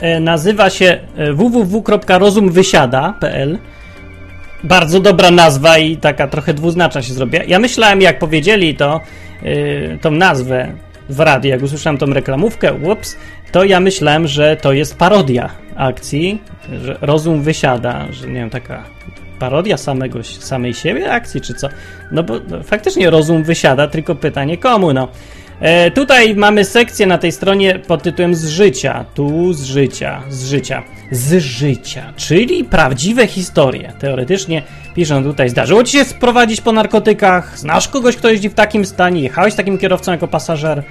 E, 0.00 0.20
nazywa 0.20 0.70
się 0.70 0.98
www.rozumwysiada.pl 1.34 3.58
Bardzo 4.64 5.00
dobra 5.00 5.30
nazwa 5.30 5.78
i 5.78 5.96
taka 5.96 6.28
trochę 6.28 6.54
dwuznaczna 6.54 7.02
się 7.02 7.14
zrobiła. 7.14 7.44
Ja 7.44 7.58
myślałem, 7.58 8.00
jak 8.00 8.18
powiedzieli 8.18 8.74
to, 8.74 9.00
yy, 9.42 9.98
tą 10.00 10.10
nazwę 10.10 10.72
w 11.08 11.20
radiu, 11.20 11.50
jak 11.50 11.62
usłyszałem 11.62 11.98
tą 11.98 12.06
reklamówkę, 12.06 12.72
ups, 12.72 13.16
to 13.52 13.64
ja 13.64 13.80
myślałem, 13.80 14.26
że 14.26 14.56
to 14.56 14.72
jest 14.72 14.98
parodia 14.98 15.50
akcji, 15.76 16.42
że 16.82 16.98
rozum 17.00 17.42
wysiada, 17.42 18.06
że 18.10 18.26
nie 18.26 18.34
wiem, 18.34 18.50
taka 18.50 18.84
parodia 19.38 19.76
samego, 19.76 20.22
samej 20.22 20.74
siebie 20.74 21.10
akcji, 21.10 21.40
czy 21.40 21.54
co? 21.54 21.68
No 22.12 22.22
bo 22.22 22.34
no, 22.48 22.62
faktycznie 22.62 23.10
rozum 23.10 23.42
wysiada, 23.42 23.88
tylko 23.88 24.14
pytanie 24.14 24.58
komu, 24.58 24.92
no. 24.92 25.08
E, 25.60 25.90
tutaj 25.90 26.34
mamy 26.34 26.64
sekcję 26.64 27.06
na 27.06 27.18
tej 27.18 27.32
stronie 27.32 27.78
pod 27.78 28.02
tytułem 28.02 28.34
z 28.34 28.48
życia. 28.48 29.04
Tu 29.14 29.52
z 29.52 29.64
życia, 29.64 30.22
z 30.28 30.48
życia, 30.48 30.82
z 31.10 31.42
życia, 31.42 32.12
czyli 32.16 32.64
prawdziwe 32.64 33.26
historie. 33.26 33.92
Teoretycznie 33.98 34.62
piszą 34.94 35.22
tutaj, 35.24 35.48
zdarzyło 35.48 35.84
ci 35.84 35.92
się 35.92 36.04
sprowadzić 36.04 36.60
po 36.60 36.72
narkotykach, 36.72 37.58
znasz 37.58 37.88
kogoś, 37.88 38.16
kto 38.16 38.30
jeździ 38.30 38.48
w 38.48 38.54
takim 38.54 38.84
stanie, 38.84 39.20
jechałeś 39.20 39.54
takim 39.54 39.78
kierowcą 39.78 40.12
jako 40.12 40.28
pasażer, 40.28 40.82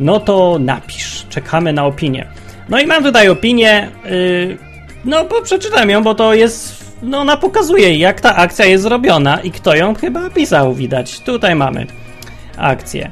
no 0.00 0.20
to 0.20 0.56
napisz, 0.60 1.26
czekamy 1.28 1.72
na 1.72 1.86
opinię. 1.86 2.26
No 2.68 2.80
i 2.80 2.86
mam 2.86 3.04
tutaj 3.04 3.28
opinię, 3.28 3.90
yy, 4.04 4.56
no 5.04 5.24
bo 5.24 5.42
przeczytam 5.42 5.90
ją, 5.90 6.02
bo 6.02 6.14
to 6.14 6.34
jest, 6.34 6.84
no 7.02 7.18
ona 7.18 7.36
pokazuje 7.36 7.98
jak 7.98 8.20
ta 8.20 8.36
akcja 8.36 8.64
jest 8.64 8.82
zrobiona 8.82 9.40
i 9.40 9.50
kto 9.50 9.74
ją 9.74 9.94
chyba 9.94 10.30
pisał, 10.30 10.74
widać. 10.74 11.20
Tutaj 11.20 11.54
mamy 11.54 11.86
akcję. 12.56 13.10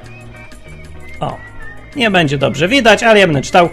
O, 1.20 1.36
nie 1.96 2.10
będzie 2.10 2.38
dobrze 2.38 2.68
widać, 2.68 3.02
ale 3.02 3.20
ja 3.20 3.26
będę 3.26 3.42
czytał. 3.42 3.68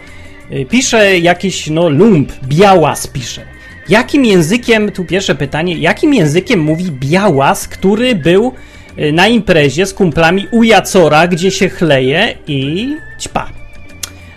Y, 0.51 0.65
pisze 0.65 1.19
jakiś, 1.19 1.69
no, 1.69 1.89
lump, 1.89 2.31
białas 2.43 3.07
pisze. 3.07 3.41
Jakim 3.89 4.25
językiem, 4.25 4.91
tu 4.91 5.05
pierwsze 5.05 5.35
pytanie, 5.35 5.77
jakim 5.77 6.13
językiem 6.13 6.59
mówi 6.59 6.91
białas, 6.91 7.67
który 7.67 8.15
był 8.15 8.53
y, 8.99 9.11
na 9.11 9.27
imprezie 9.27 9.85
z 9.85 9.93
kumplami 9.93 10.47
u 10.51 10.63
Jacora, 10.63 11.27
gdzie 11.27 11.51
się 11.51 11.69
chleje 11.69 12.37
i 12.47 12.89
ćpa. 13.19 13.49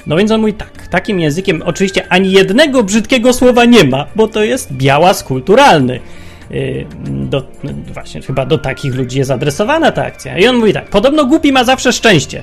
No 0.07 0.17
więc 0.17 0.31
on 0.31 0.41
mówi 0.41 0.53
tak, 0.53 0.87
takim 0.91 1.21
językiem 1.21 1.63
oczywiście 1.65 2.09
ani 2.09 2.33
jednego 2.33 2.83
brzydkiego 2.83 3.33
słowa 3.33 3.65
nie 3.65 3.85
ma, 3.85 4.07
bo 4.17 4.29
to 4.29 4.45
jest 4.45 4.73
białas 4.73 5.25
kulturalny. 5.25 6.01
Y, 6.51 6.87
do, 7.07 7.43
no 7.65 7.73
właśnie, 7.95 8.23
chyba 8.23 8.47
do 8.47 8.59
takich 8.59 8.95
ludzi 8.95 9.19
jest 9.19 9.31
adresowana 9.31 9.93
ta 9.93 10.05
akcja. 10.05 10.39
I 10.39 10.47
on 10.47 10.57
mówi 10.57 10.73
tak, 10.73 10.91
podobno 10.91 11.25
głupi 11.25 11.53
ma 11.53 11.65
zawsze 11.65 11.93
szczęście. 11.93 12.43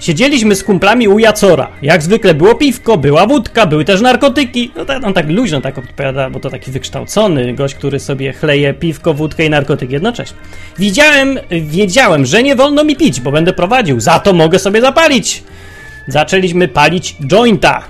Siedzieliśmy 0.00 0.54
z 0.54 0.64
kumplami 0.64 1.08
u 1.08 1.18
Jacora. 1.18 1.68
Jak 1.82 2.02
zwykle 2.02 2.34
było 2.34 2.54
piwko, 2.54 2.96
była 2.96 3.26
wódka, 3.26 3.66
były 3.66 3.84
też 3.84 4.00
narkotyki. 4.00 4.70
No 4.76 4.84
tak, 4.84 5.04
on 5.04 5.14
tak 5.14 5.30
luźno 5.30 5.60
tak 5.60 5.78
odpowiada, 5.78 6.30
bo 6.30 6.40
to 6.40 6.50
taki 6.50 6.70
wykształcony 6.70 7.54
gość, 7.54 7.74
który 7.74 8.00
sobie 8.00 8.32
chleje 8.32 8.74
piwko, 8.74 9.14
wódkę 9.14 9.44
i 9.44 9.50
narkotyki 9.50 9.92
jednocześnie. 9.92 10.36
Widziałem, 10.78 11.38
wiedziałem, 11.50 12.26
że 12.26 12.42
nie 12.42 12.56
wolno 12.56 12.84
mi 12.84 12.96
pić, 12.96 13.20
bo 13.20 13.32
będę 13.32 13.52
prowadził, 13.52 14.00
za 14.00 14.18
to 14.18 14.32
mogę 14.32 14.58
sobie 14.58 14.80
zapalić. 14.80 15.44
Zaczęliśmy 16.08 16.68
palić 16.68 17.16
jointa. 17.26 17.82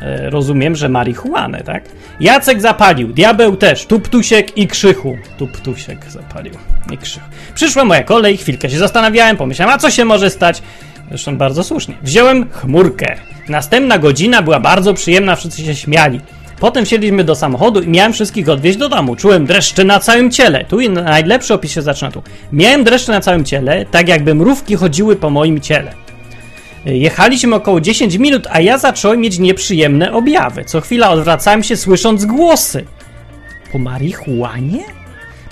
E, 0.00 0.30
rozumiem, 0.30 0.76
że 0.76 0.88
marihuanę, 0.88 1.62
tak? 1.62 1.84
Jacek 2.20 2.60
zapalił, 2.60 3.08
diabeł 3.08 3.56
też, 3.56 3.86
tuptusiek 3.86 4.58
i 4.58 4.66
krzychu. 4.66 5.18
Tuptusiek 5.38 6.10
zapalił 6.10 6.54
i 6.92 6.98
krzychu. 6.98 7.26
Przyszła 7.54 7.84
moja 7.84 8.02
kolej, 8.02 8.36
chwilkę 8.36 8.70
się 8.70 8.78
zastanawiałem, 8.78 9.36
pomyślałem, 9.36 9.74
a 9.74 9.78
co 9.78 9.90
się 9.90 10.04
może 10.04 10.30
stać? 10.30 10.62
Zresztą 11.08 11.38
bardzo 11.38 11.64
słusznie. 11.64 11.94
Wziąłem 12.02 12.50
chmurkę. 12.50 13.16
Następna 13.48 13.98
godzina 13.98 14.42
była 14.42 14.60
bardzo 14.60 14.94
przyjemna, 14.94 15.36
wszyscy 15.36 15.62
się 15.62 15.74
śmiali. 15.74 16.20
Potem 16.60 16.84
wsiedliśmy 16.84 17.24
do 17.24 17.34
samochodu 17.34 17.82
i 17.82 17.88
miałem 17.88 18.12
wszystkich 18.12 18.48
odwieźć 18.48 18.78
do 18.78 18.88
domu. 18.88 19.16
Czułem 19.16 19.46
dreszcze 19.46 19.84
na 19.84 20.00
całym 20.00 20.30
ciele. 20.30 20.64
Tu 20.64 20.80
i 20.80 20.88
najlepszy 20.88 21.54
opis 21.54 21.72
się 21.72 21.82
zaczyna 21.82 22.10
tu. 22.10 22.22
Miałem 22.52 22.84
dreszcze 22.84 23.12
na 23.12 23.20
całym 23.20 23.44
ciele, 23.44 23.86
tak 23.90 24.08
jakby 24.08 24.34
mrówki 24.34 24.76
chodziły 24.76 25.16
po 25.16 25.30
moim 25.30 25.60
ciele. 25.60 25.92
Jechaliśmy 26.84 27.54
około 27.54 27.80
10 27.80 28.14
minut, 28.18 28.46
a 28.50 28.60
ja 28.60 28.78
zacząłem 28.78 29.20
mieć 29.20 29.38
nieprzyjemne 29.38 30.12
objawy. 30.12 30.64
Co 30.64 30.80
chwila 30.80 31.10
odwracałem 31.10 31.62
się 31.62 31.76
słysząc 31.76 32.24
głosy. 32.24 32.84
Po 33.72 33.78
marihuanie? 33.78 34.95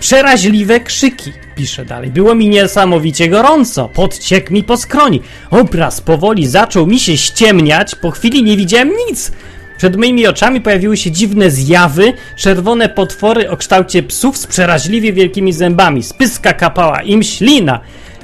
Przeraźliwe 0.04 0.80
krzyki, 0.80 1.32
pisze 1.56 1.84
dalej. 1.84 2.10
Było 2.10 2.34
mi 2.34 2.48
niesamowicie 2.48 3.28
gorąco, 3.28 3.88
podciekł 3.88 4.52
mi 4.52 4.64
po 4.64 4.76
skroni. 4.76 5.20
Obraz 5.50 6.00
powoli 6.00 6.46
zaczął 6.46 6.86
mi 6.86 7.00
się 7.00 7.16
ściemniać, 7.16 7.94
po 7.94 8.10
chwili 8.10 8.42
nie 8.42 8.56
widziałem 8.56 8.90
nic. 9.08 9.32
Przed 9.78 9.96
moimi 9.96 10.26
oczami 10.26 10.60
pojawiły 10.60 10.96
się 10.96 11.10
dziwne 11.10 11.50
zjawy, 11.50 12.12
czerwone 12.36 12.88
potwory 12.88 13.50
o 13.50 13.56
kształcie 13.56 14.02
psów 14.02 14.36
z 14.36 14.46
przeraźliwie 14.46 15.12
wielkimi 15.12 15.52
zębami. 15.52 16.02
Spyska 16.02 16.52
kapała 16.52 17.02
im 17.02 17.22
ślina. 17.22 17.80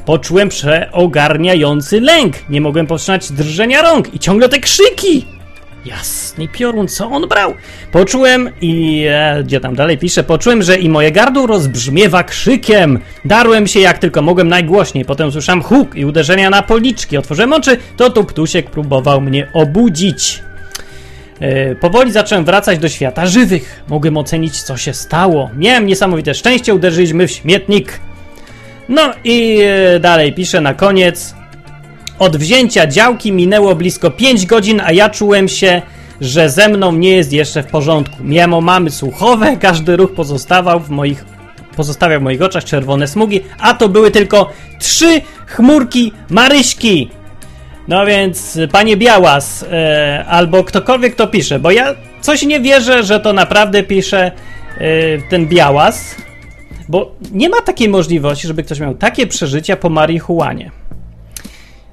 Poczułem 0.07 0.49
przeogarniający 0.49 2.01
lęk. 2.01 2.35
Nie 2.51 2.61
mogłem 2.61 2.87
powstrzymać 2.87 3.33
drżenia 3.33 3.83
rąk 3.83 4.15
i 4.15 4.19
ciągle 4.19 4.49
te 4.49 4.59
krzyki. 4.59 5.40
Jasny 5.85 6.49
piorun, 6.49 6.89
co 6.89 7.11
on 7.11 7.29
brał? 7.29 7.55
Poczułem 7.93 8.51
i... 8.61 9.05
E, 9.11 9.43
gdzie 9.45 9.61
tam 9.61 9.75
dalej 9.75 9.99
pisze? 9.99 10.25
Poczułem, 10.25 10.63
że 10.63 10.79
i 10.79 10.89
moje 10.89 11.13
gardło 11.13 11.47
rozbrzmiewa 11.47 12.25
krzykiem. 12.25 12.99
Darłem 13.25 13.67
się 13.67 13.81
jak 13.81 13.99
tylko 13.99 14.23
mogłem 14.23 14.49
najgłośniej. 14.49 15.05
Potem 15.05 15.29
usłyszałem 15.29 15.63
huk 15.63 15.97
i 15.97 16.05
uderzenia 16.05 16.51
na 16.51 16.63
policzki. 16.63 17.17
Otworzyłem 17.17 17.53
oczy, 17.53 17.77
to 17.97 18.11
tu 18.11 18.25
ptusiek 18.25 18.71
próbował 18.71 19.21
mnie 19.21 19.49
obudzić. 19.53 20.43
E, 21.41 21.75
powoli 21.75 22.13
zacząłem 22.13 22.45
wracać 22.45 22.79
do 22.79 22.89
świata 22.89 23.27
żywych. 23.27 23.83
Mogłem 23.89 24.17
ocenić, 24.17 24.63
co 24.63 24.77
się 24.77 24.95
stało. 24.95 25.51
Miałem 25.57 25.87
niesamowite 25.87 26.35
szczęście, 26.35 26.75
uderzyliśmy 26.75 27.27
w 27.27 27.31
śmietnik. 27.31 28.01
No 28.89 29.13
i 29.25 29.59
e, 29.61 30.01
dalej 30.01 30.33
pisze 30.33 30.61
na 30.61 30.75
koniec. 30.75 31.40
Od 32.21 32.37
wzięcia 32.37 32.87
działki 32.87 33.33
minęło 33.33 33.75
blisko 33.75 34.11
5 34.11 34.47
godzin, 34.47 34.81
a 34.85 34.93
ja 34.93 35.09
czułem 35.09 35.49
się, 35.49 35.83
że 36.21 36.51
ze 36.51 36.69
mną 36.69 36.93
nie 36.93 37.11
jest 37.11 37.33
jeszcze 37.33 37.63
w 37.63 37.67
porządku. 37.67 38.17
Miałem 38.25 38.55
omamy 38.55 38.91
słuchowe, 38.91 39.57
każdy 39.67 39.97
ruch 39.97 40.13
pozostawał 40.13 40.81
w 40.81 40.91
moich, 40.91 41.25
pozostawiał 41.77 42.21
w 42.21 42.23
moich 42.23 42.43
oczach 42.43 42.65
czerwone 42.65 43.09
smugi, 43.09 43.41
a 43.59 43.75
to 43.75 43.89
były 43.89 44.11
tylko 44.11 44.51
trzy 44.79 45.21
chmurki 45.47 46.13
Maryśki. 46.31 47.11
No 47.89 48.07
więc, 48.07 48.59
panie 48.73 48.97
Białas, 48.97 49.65
e, 49.73 50.25
albo 50.29 50.65
ktokolwiek 50.65 51.15
to 51.15 51.27
pisze, 51.27 51.59
bo 51.59 51.71
ja 51.71 51.95
coś 52.21 52.43
nie 52.43 52.61
wierzę, 52.61 53.03
że 53.03 53.21
to 53.21 53.33
naprawdę 53.33 53.83
pisze 53.83 54.25
e, 54.27 54.33
ten 55.31 55.47
Białas, 55.47 56.17
bo 56.89 57.15
nie 57.33 57.49
ma 57.49 57.61
takiej 57.61 57.89
możliwości, 57.89 58.49
żeby 58.49 58.63
ktoś 58.63 58.81
miał 58.81 58.95
takie 58.95 59.27
przeżycia 59.27 59.77
po 59.77 59.89
marihuanie. 59.89 60.80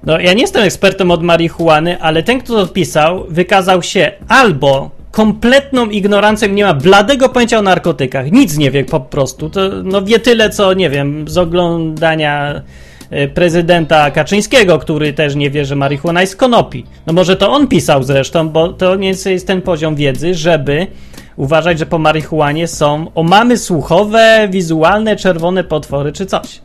No, 0.04 0.20
ja 0.20 0.34
nie 0.34 0.42
jestem 0.42 0.64
ekspertem 0.64 1.12
od 1.12 1.24
marihuany, 1.24 2.02
ale 2.02 2.24
ten, 2.24 2.40
kto 2.40 2.66
to 2.66 2.74
pisał, 2.74 3.26
wykazał 3.30 3.84
się 3.84 4.12
albo 4.28 4.98
kompletną 5.12 5.90
ignorancją, 5.90 6.50
nie 6.50 6.64
ma 6.64 6.74
bladego 6.74 7.30
pojęcia 7.30 7.60
o 7.60 7.62
narkotykach, 7.62 8.32
nic 8.32 8.58
nie 8.58 8.72
wie 8.72 8.84
po 8.84 9.00
prostu. 9.00 9.50
To, 9.50 9.62
no 9.84 10.02
wie 10.02 10.20
tyle, 10.20 10.50
co 10.50 10.74
nie 10.74 10.90
wiem, 10.90 11.28
z 11.28 11.38
oglądania 11.38 12.62
e, 13.10 13.28
prezydenta 13.28 14.12
Kaczyńskiego, 14.12 14.80
który 14.80 15.14
też 15.14 15.36
nie 15.36 15.50
wie, 15.50 15.66
że 15.66 15.76
marihuana 15.76 16.22
jest 16.22 16.36
konopi. 16.36 16.86
No 17.08 17.14
może 17.14 17.36
to 17.36 17.52
on 17.52 17.68
pisał 17.68 18.04
zresztą, 18.04 18.50
bo 18.50 18.74
to 18.74 18.96
nie 18.96 19.08
jest 19.26 19.48
ten 19.48 19.62
poziom 19.62 19.96
wiedzy, 19.96 20.36
żeby 20.36 20.88
uważać, 21.36 21.80
że 21.80 21.86
po 21.86 22.00
marihuanie 22.00 22.68
są 22.68 23.12
omamy 23.16 23.58
słuchowe, 23.58 24.48
wizualne, 24.52 25.16
czerwone 25.16 25.64
potwory 25.64 26.12
czy 26.12 26.26
coś. 26.26 26.62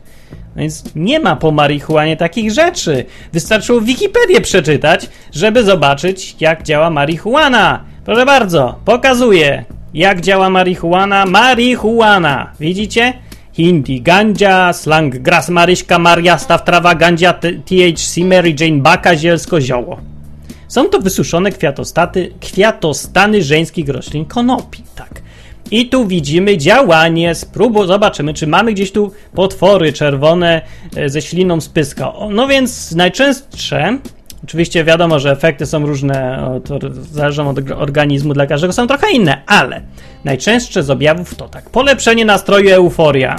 Więc 0.55 0.83
nie 0.95 1.19
ma 1.19 1.35
po 1.35 1.51
marihuanie 1.51 2.17
takich 2.17 2.51
rzeczy. 2.51 3.05
Wystarczyło 3.33 3.81
Wikipedię 3.81 4.41
przeczytać, 4.41 5.09
żeby 5.31 5.63
zobaczyć, 5.63 6.35
jak 6.39 6.63
działa 6.63 6.89
marihuana. 6.89 7.83
Proszę 8.05 8.25
bardzo, 8.25 8.79
pokazuję, 8.85 9.65
jak 9.93 10.21
działa 10.21 10.49
marihuana. 10.49 11.25
Marihuana. 11.25 12.51
Widzicie? 12.59 13.13
Hindi 13.57 14.01
ganja, 14.01 14.73
slang 14.73 15.17
gras 15.17 15.49
maryśka, 15.49 15.99
maria, 15.99 16.37
staw 16.37 16.63
trawa, 16.63 16.95
gandzia, 16.95 17.33
THC, 17.33 18.25
Mary 18.25 18.55
Jane, 18.59 18.81
baka, 18.81 19.15
zielsko, 19.15 19.61
zioło. 19.61 19.99
Są 20.67 20.89
to 20.89 20.99
wysuszone 20.99 21.51
kwiatostaty, 21.51 22.33
kwiatostany 22.41 23.43
żeńskich 23.43 23.89
roślin 23.89 24.25
konopi, 24.25 24.83
tak. 24.95 25.21
I 25.73 25.89
tu 25.89 26.07
widzimy 26.07 26.57
działanie. 26.57 27.35
Spróbuj, 27.35 27.87
zobaczymy, 27.87 28.33
czy 28.33 28.47
mamy 28.47 28.73
gdzieś 28.73 28.91
tu 28.91 29.11
potwory 29.35 29.93
czerwone 29.93 30.61
e, 30.95 31.09
ze 31.09 31.21
śliną 31.21 31.61
spyska. 31.61 32.13
No 32.29 32.47
więc 32.47 32.91
najczęstsze, 32.91 33.97
oczywiście 34.43 34.83
wiadomo, 34.83 35.19
że 35.19 35.31
efekty 35.31 35.65
są 35.65 35.85
różne, 35.85 36.47
to 36.65 36.79
zależą 37.11 37.49
od 37.49 37.57
organizmu, 37.71 38.33
dla 38.33 38.47
każdego 38.47 38.73
są 38.73 38.87
trochę 38.87 39.11
inne, 39.11 39.41
ale 39.45 39.81
najczęstsze 40.23 40.83
z 40.83 40.89
objawów 40.89 41.35
to 41.35 41.49
tak. 41.49 41.69
Polepszenie 41.69 42.25
nastroju, 42.25 42.69
euforia. 42.69 43.35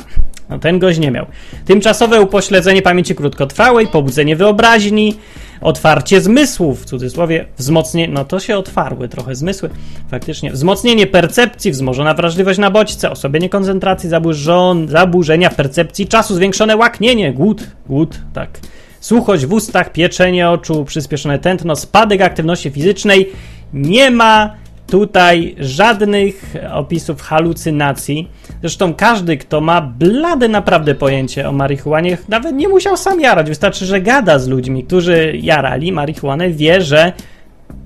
No 0.50 0.58
ten 0.58 0.78
gość 0.78 0.98
nie 0.98 1.10
miał. 1.10 1.26
Tymczasowe 1.64 2.20
upośledzenie 2.20 2.82
pamięci 2.82 3.14
krótkotrwałej, 3.14 3.86
pobudzenie 3.86 4.36
wyobraźni, 4.36 5.14
otwarcie 5.60 6.20
zmysłów, 6.20 6.82
w 6.82 6.84
cudzysłowie, 6.84 7.44
wzmocnienie, 7.58 8.12
no 8.12 8.24
to 8.24 8.40
się 8.40 8.56
otwarły 8.56 9.08
trochę 9.08 9.34
zmysły, 9.34 9.70
faktycznie, 10.10 10.52
wzmocnienie 10.52 11.06
percepcji, 11.06 11.70
wzmożona 11.70 12.14
wrażliwość 12.14 12.58
na 12.58 12.70
bodźce, 12.70 13.10
osłabienie 13.10 13.48
koncentracji, 13.48 14.08
zaburzon, 14.08 14.88
zaburzenia 14.88 15.50
percepcji 15.50 16.06
czasu, 16.06 16.34
zwiększone 16.34 16.76
łaknienie, 16.76 17.32
głód, 17.32 17.66
głód, 17.86 18.18
tak, 18.32 18.60
suchość 19.00 19.46
w 19.46 19.52
ustach, 19.52 19.92
pieczenie 19.92 20.50
oczu, 20.50 20.84
przyspieszone 20.84 21.38
tętno, 21.38 21.76
spadek 21.76 22.20
aktywności 22.20 22.70
fizycznej, 22.70 23.28
nie 23.72 24.10
ma 24.10 24.63
tutaj 24.86 25.54
żadnych 25.58 26.54
opisów 26.72 27.22
halucynacji. 27.22 28.28
Zresztą 28.60 28.94
każdy, 28.94 29.36
kto 29.36 29.60
ma 29.60 29.80
blade 29.80 30.48
naprawdę 30.48 30.94
pojęcie 30.94 31.48
o 31.48 31.52
marihuanie, 31.52 32.18
nawet 32.28 32.56
nie 32.56 32.68
musiał 32.68 32.96
sam 32.96 33.20
jarać. 33.20 33.48
Wystarczy, 33.48 33.86
że 33.86 34.00
gada 34.00 34.38
z 34.38 34.48
ludźmi, 34.48 34.84
którzy 34.84 35.32
jarali 35.42 35.92
marihuanę, 35.92 36.50
wie, 36.50 36.80
że 36.80 37.12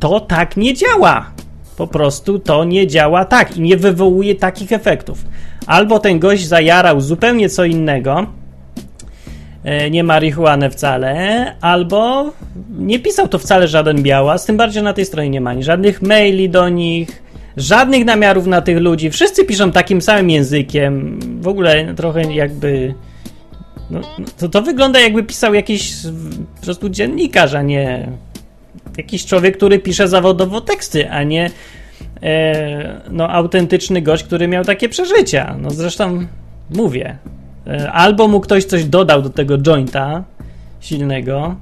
to 0.00 0.20
tak 0.20 0.56
nie 0.56 0.74
działa. 0.74 1.30
Po 1.76 1.86
prostu 1.86 2.38
to 2.38 2.64
nie 2.64 2.86
działa 2.86 3.24
tak 3.24 3.56
i 3.56 3.60
nie 3.60 3.76
wywołuje 3.76 4.34
takich 4.34 4.72
efektów. 4.72 5.24
Albo 5.66 5.98
ten 5.98 6.18
gość 6.18 6.46
zajarał 6.46 7.00
zupełnie 7.00 7.48
co 7.48 7.64
innego, 7.64 8.26
nie 9.90 10.04
marihuanę 10.04 10.70
wcale, 10.70 11.54
albo 11.60 12.32
nie 12.78 12.98
pisał 12.98 13.28
to 13.28 13.38
wcale 13.38 13.68
żaden 13.68 14.02
białas, 14.02 14.44
tym 14.44 14.56
bardziej 14.56 14.82
na 14.82 14.92
tej 14.92 15.04
stronie 15.04 15.30
nie 15.30 15.40
ma 15.40 15.50
ani 15.50 15.62
żadnych 15.62 16.02
maili 16.02 16.50
do 16.50 16.68
nich, 16.68 17.22
żadnych 17.56 18.04
namiarów 18.04 18.46
na 18.46 18.60
tych 18.60 18.78
ludzi. 18.78 19.10
Wszyscy 19.10 19.44
piszą 19.44 19.72
takim 19.72 20.02
samym 20.02 20.30
językiem, 20.30 21.20
w 21.40 21.48
ogóle 21.48 21.94
trochę 21.94 22.34
jakby. 22.34 22.94
No, 23.90 24.00
to, 24.38 24.48
to 24.48 24.62
wygląda 24.62 25.00
jakby 25.00 25.22
pisał 25.22 25.54
jakiś 25.54 25.92
po 26.56 26.64
prostu 26.64 26.88
dziennikarz, 26.88 27.54
a 27.54 27.62
nie 27.62 28.08
jakiś 28.96 29.26
człowiek, 29.26 29.56
który 29.56 29.78
pisze 29.78 30.08
zawodowo 30.08 30.60
teksty, 30.60 31.10
a 31.10 31.22
nie 31.22 31.50
e, 32.22 33.00
no, 33.10 33.30
autentyczny 33.30 34.02
gość, 34.02 34.24
który 34.24 34.48
miał 34.48 34.64
takie 34.64 34.88
przeżycia. 34.88 35.56
No 35.60 35.70
zresztą 35.70 36.26
mówię, 36.70 37.18
E, 37.24 37.37
albo 37.92 38.28
mu 38.28 38.40
ktoś 38.40 38.64
coś 38.64 38.84
dodał 38.84 39.22
do 39.22 39.30
tego 39.30 39.58
jointa 39.58 40.24
silnego, 40.80 41.56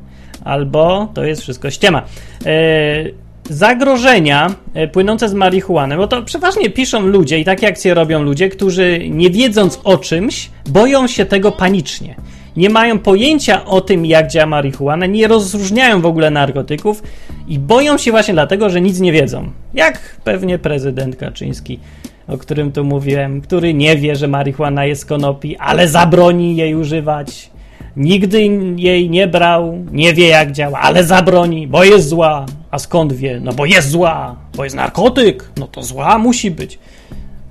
albo 0.44 1.08
to 1.14 1.24
jest 1.24 1.42
wszystko 1.42 1.70
ściema. 1.70 2.02
E, 2.46 3.26
zagrożenia 3.50 4.54
e, 4.74 4.88
płynące 4.88 5.28
z 5.28 5.34
marihuany, 5.34 5.96
bo 5.96 6.06
to 6.06 6.22
przeważnie 6.22 6.70
piszą 6.70 7.00
ludzie 7.00 7.38
i 7.38 7.44
takie 7.44 7.68
akcje 7.68 7.94
robią 7.94 8.22
ludzie, 8.22 8.48
którzy 8.48 9.08
nie 9.08 9.30
wiedząc 9.30 9.80
o 9.84 9.98
czymś, 9.98 10.50
boją 10.68 11.06
się 11.06 11.26
tego 11.26 11.52
panicznie. 11.52 12.14
Nie 12.56 12.70
mają 12.70 12.98
pojęcia 12.98 13.64
o 13.64 13.80
tym, 13.80 14.06
jak 14.06 14.30
działa 14.30 14.46
marihuana, 14.46 15.06
nie 15.06 15.28
rozróżniają 15.28 16.00
w 16.00 16.06
ogóle 16.06 16.30
narkotyków 16.30 17.02
i 17.48 17.58
boją 17.58 17.98
się 17.98 18.10
właśnie 18.10 18.34
dlatego, 18.34 18.70
że 18.70 18.80
nic 18.80 19.00
nie 19.00 19.12
wiedzą. 19.12 19.50
Jak 19.74 20.16
pewnie 20.24 20.58
prezydent 20.58 21.16
Kaczyński 21.16 21.78
o 22.28 22.38
którym 22.38 22.72
tu 22.72 22.84
mówiłem, 22.84 23.40
który 23.40 23.74
nie 23.74 23.96
wie, 23.96 24.16
że 24.16 24.28
marihuana 24.28 24.84
jest 24.84 25.06
konopi, 25.06 25.56
ale 25.56 25.88
zabroni 25.88 26.56
jej 26.56 26.74
używać. 26.74 27.50
Nigdy 27.96 28.42
jej 28.76 29.10
nie 29.10 29.26
brał, 29.26 29.84
nie 29.92 30.14
wie 30.14 30.28
jak 30.28 30.52
działa, 30.52 30.78
ale 30.78 31.04
zabroni, 31.04 31.66
bo 31.66 31.84
jest 31.84 32.08
zła. 32.08 32.46
A 32.70 32.78
skąd 32.78 33.12
wie? 33.12 33.40
No 33.40 33.52
bo 33.52 33.66
jest 33.66 33.90
zła, 33.90 34.36
bo 34.56 34.64
jest 34.64 34.76
narkotyk, 34.76 35.50
no 35.56 35.66
to 35.66 35.82
zła 35.82 36.18
musi 36.18 36.50
być. 36.50 36.78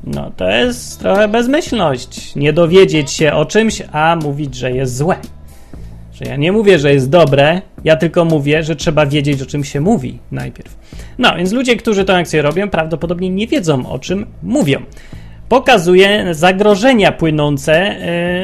No 0.03 0.31
to 0.37 0.49
jest 0.49 0.99
trochę 0.99 1.27
bezmyślność. 1.27 2.35
Nie 2.35 2.53
dowiedzieć 2.53 3.11
się 3.11 3.33
o 3.33 3.45
czymś, 3.45 3.81
a 3.91 4.15
mówić, 4.15 4.55
że 4.55 4.71
jest 4.71 4.97
złe. 4.97 5.15
Że 6.15 6.25
ja 6.25 6.35
nie 6.35 6.51
mówię, 6.51 6.79
że 6.79 6.93
jest 6.93 7.09
dobre, 7.09 7.61
ja 7.83 7.95
tylko 7.95 8.25
mówię, 8.25 8.63
że 8.63 8.75
trzeba 8.75 9.05
wiedzieć, 9.05 9.41
o 9.41 9.45
czym 9.45 9.63
się 9.63 9.81
mówi 9.81 10.19
najpierw. 10.31 10.77
No, 11.17 11.35
więc 11.37 11.51
ludzie, 11.51 11.75
którzy 11.75 12.05
tę 12.05 12.15
akcję 12.15 12.41
robią, 12.41 12.69
prawdopodobnie 12.69 13.29
nie 13.29 13.47
wiedzą, 13.47 13.89
o 13.89 13.99
czym 13.99 14.25
mówią. 14.43 14.81
Pokazuje 15.49 16.27
zagrożenia 16.31 17.11
płynące, 17.11 17.95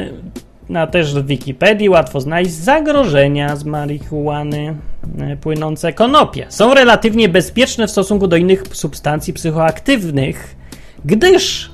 yy, 0.08 0.32
na 0.68 0.86
też 0.86 1.14
w 1.14 1.26
Wikipedii 1.26 1.88
łatwo 1.88 2.20
znaleźć 2.20 2.52
zagrożenia 2.52 3.56
z 3.56 3.64
marihuany 3.64 4.74
yy, 5.18 5.36
płynące 5.36 5.92
konopie. 5.92 6.46
Są 6.48 6.74
relatywnie 6.74 7.28
bezpieczne 7.28 7.86
w 7.86 7.90
stosunku 7.90 8.28
do 8.28 8.36
innych 8.36 8.64
substancji 8.72 9.32
psychoaktywnych, 9.32 10.56
gdyż 11.04 11.70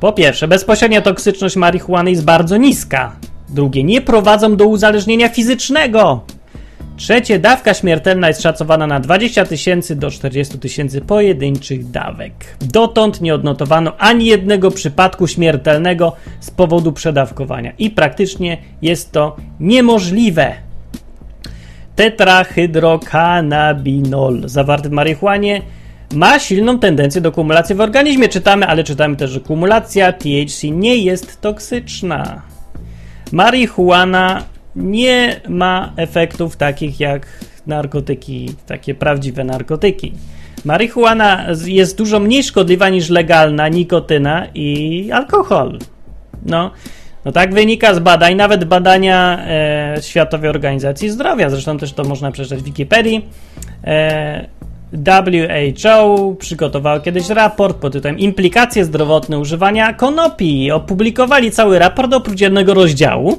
po 0.00 0.12
pierwsze, 0.12 0.48
bezpośrednia 0.48 1.00
toksyczność 1.02 1.56
marihuany 1.56 2.10
jest 2.10 2.24
bardzo 2.24 2.56
niska. 2.56 3.12
Drugie, 3.52 3.84
nie 3.84 4.00
prowadzą 4.00 4.56
do 4.56 4.66
uzależnienia 4.66 5.28
fizycznego. 5.28 6.24
Trzecie, 6.96 7.38
dawka 7.38 7.74
śmiertelna 7.74 8.28
jest 8.28 8.42
szacowana 8.42 8.86
na 8.86 9.00
20 9.00 9.44
tysięcy 9.44 9.96
do 9.96 10.10
40 10.10 10.58
tysięcy 10.58 11.00
pojedynczych 11.00 11.90
dawek. 11.90 12.32
Dotąd 12.60 13.20
nie 13.20 13.34
odnotowano 13.34 13.92
ani 13.98 14.26
jednego 14.26 14.70
przypadku 14.70 15.26
śmiertelnego 15.26 16.12
z 16.40 16.50
powodu 16.50 16.92
przedawkowania 16.92 17.72
i 17.78 17.90
praktycznie 17.90 18.58
jest 18.82 19.12
to 19.12 19.36
niemożliwe. 19.60 20.52
Tetrahydrokannabinol 21.96 24.42
zawarty 24.44 24.88
w 24.88 24.92
marihuanie 24.92 25.62
ma 26.14 26.38
silną 26.38 26.78
tendencję 26.78 27.20
do 27.20 27.32
kumulacji 27.32 27.74
w 27.74 27.80
organizmie. 27.80 28.28
Czytamy, 28.28 28.66
ale 28.66 28.84
czytamy 28.84 29.16
też, 29.16 29.30
że 29.30 29.40
kumulacja 29.40 30.12
THC 30.12 30.70
nie 30.70 30.96
jest 30.96 31.40
toksyczna. 31.40 32.51
Marihuana 33.32 34.44
nie 34.76 35.40
ma 35.48 35.92
efektów 35.96 36.56
takich 36.56 37.00
jak 37.00 37.26
narkotyki, 37.66 38.54
takie 38.66 38.94
prawdziwe 38.94 39.44
narkotyki. 39.44 40.12
Marihuana 40.64 41.46
jest 41.64 41.98
dużo 41.98 42.20
mniej 42.20 42.42
szkodliwa 42.42 42.88
niż 42.88 43.10
legalna 43.10 43.68
nikotyna 43.68 44.46
i 44.54 45.10
alkohol. 45.12 45.78
No, 46.46 46.70
no 47.24 47.32
tak 47.32 47.54
wynika 47.54 47.94
z 47.94 47.98
badań, 47.98 48.34
nawet 48.34 48.64
badania 48.64 49.38
e, 49.46 49.96
Światowej 50.00 50.50
Organizacji 50.50 51.10
Zdrowia, 51.10 51.50
zresztą 51.50 51.78
też 51.78 51.92
to 51.92 52.04
można 52.04 52.32
przeczytać 52.32 52.58
w 52.58 52.64
Wikipedii. 52.64 53.28
E, 53.84 54.46
WHO 54.92 56.34
przygotowało 56.38 57.00
kiedyś 57.00 57.28
raport 57.28 57.76
pod 57.76 57.92
tytułem 57.92 58.18
Implikacje 58.18 58.84
zdrowotne 58.84 59.38
używania 59.38 59.92
konopi. 59.92 60.70
Opublikowali 60.70 61.50
cały 61.50 61.78
raport 61.78 62.14
oprócz 62.14 62.40
jednego 62.40 62.74
rozdziału, 62.74 63.38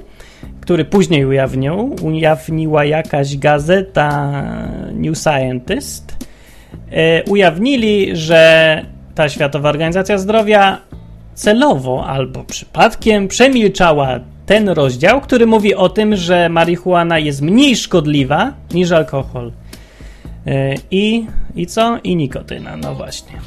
który 0.61 0.85
później 0.85 1.25
ujawnił, 1.25 1.95
ujawniła 2.01 2.85
jakaś 2.85 3.37
gazeta 3.37 4.31
New 4.93 5.17
Scientist. 5.17 6.17
E, 6.91 7.23
ujawnili, 7.23 8.15
że 8.15 8.81
ta 9.15 9.29
Światowa 9.29 9.69
Organizacja 9.69 10.17
Zdrowia 10.17 10.77
celowo 11.33 12.05
albo 12.05 12.43
przypadkiem 12.43 13.27
przemilczała 13.27 14.19
ten 14.45 14.69
rozdział, 14.69 15.21
który 15.21 15.45
mówi 15.45 15.75
o 15.75 15.89
tym, 15.89 16.15
że 16.15 16.49
marihuana 16.49 17.19
jest 17.19 17.41
mniej 17.41 17.75
szkodliwa 17.75 18.53
niż 18.73 18.91
alkohol. 18.91 19.51
E, 20.47 20.75
I, 20.91 21.25
I 21.56 21.67
co? 21.67 21.97
I 22.03 22.15
nikotyna, 22.15 22.77
no 22.77 22.95
właśnie. 22.95 23.39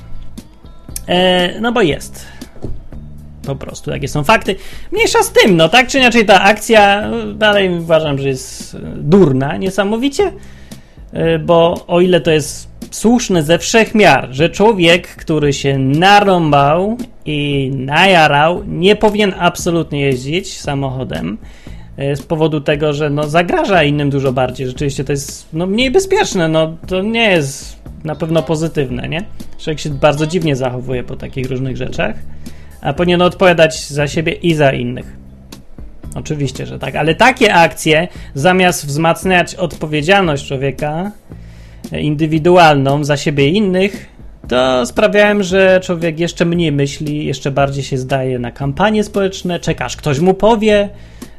E, 1.08 1.60
no 1.60 1.72
bo 1.72 1.82
jest. 1.82 2.26
Po 3.46 3.56
prostu, 3.56 3.90
takie 3.90 4.08
są 4.08 4.24
fakty. 4.24 4.56
Mniejsza 4.92 5.22
z 5.22 5.32
tym, 5.32 5.56
no 5.56 5.68
tak 5.68 5.88
czy 5.88 5.98
inaczej 5.98 6.26
ta 6.26 6.42
akcja 6.42 7.10
dalej 7.34 7.78
uważam, 7.78 8.18
że 8.18 8.28
jest 8.28 8.74
e, 8.74 8.78
durna 8.96 9.56
niesamowicie, 9.56 10.32
bo 11.44 11.84
o 11.86 12.00
ile 12.00 12.20
to 12.20 12.30
jest 12.30 12.68
słuszne 12.90 13.42
ze 13.42 13.58
wszech 13.58 13.94
miar, 13.94 14.28
że 14.30 14.50
człowiek, 14.50 15.08
który 15.08 15.52
się 15.52 15.78
narąbał 15.78 16.96
i 17.26 17.70
najarał, 17.74 18.62
nie 18.66 18.96
powinien 18.96 19.34
absolutnie 19.38 20.00
jeździć 20.00 20.60
samochodem, 20.60 21.38
E, 21.38 21.85
z 21.98 22.22
powodu 22.22 22.60
tego, 22.60 22.92
że 22.92 23.10
no, 23.10 23.28
zagraża 23.28 23.82
innym 23.82 24.10
dużo 24.10 24.32
bardziej. 24.32 24.66
Rzeczywiście 24.66 25.04
to 25.04 25.12
jest 25.12 25.48
no, 25.52 25.66
mniej 25.66 25.90
bezpieczne, 25.90 26.48
no 26.48 26.76
to 26.86 27.02
nie 27.02 27.30
jest 27.30 27.76
na 28.04 28.14
pewno 28.14 28.42
pozytywne, 28.42 29.08
nie? 29.08 29.24
Człowiek 29.58 29.80
się 29.80 29.90
bardzo 29.90 30.26
dziwnie 30.26 30.56
zachowuje 30.56 31.04
po 31.04 31.16
takich 31.16 31.50
różnych 31.50 31.76
rzeczach, 31.76 32.16
a 32.80 32.92
powinien 32.92 33.22
odpowiadać 33.22 33.88
za 33.88 34.08
siebie 34.08 34.32
i 34.32 34.54
za 34.54 34.72
innych. 34.72 35.16
Oczywiście, 36.14 36.66
że 36.66 36.78
tak, 36.78 36.96
ale 36.96 37.14
takie 37.14 37.54
akcje 37.54 38.08
zamiast 38.34 38.86
wzmacniać 38.86 39.54
odpowiedzialność 39.54 40.48
człowieka 40.48 41.12
e, 41.92 42.00
indywidualną 42.00 43.04
za 43.04 43.16
siebie 43.16 43.48
i 43.48 43.56
innych, 43.56 44.16
to 44.48 44.86
sprawiałem, 44.86 45.42
że 45.42 45.80
człowiek 45.82 46.20
jeszcze 46.20 46.44
mniej 46.44 46.72
myśli, 46.72 47.26
jeszcze 47.26 47.50
bardziej 47.50 47.84
się 47.84 47.98
zdaje 47.98 48.38
na 48.38 48.52
kampanie 48.52 49.04
społeczne, 49.04 49.60
czekasz, 49.60 49.96
ktoś 49.96 50.20
mu 50.20 50.34
powie, 50.34 50.88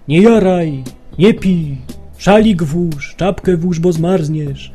nie 0.08 0.22
jaraj, 0.22 0.84
nie 1.20 1.34
pij, 1.34 1.78
szalik 2.17 2.63
włóż, 2.63 3.15
czapkę 3.17 3.58
włóż, 3.58 3.80
bo 3.80 3.91
zmarzniesz. 3.91 4.72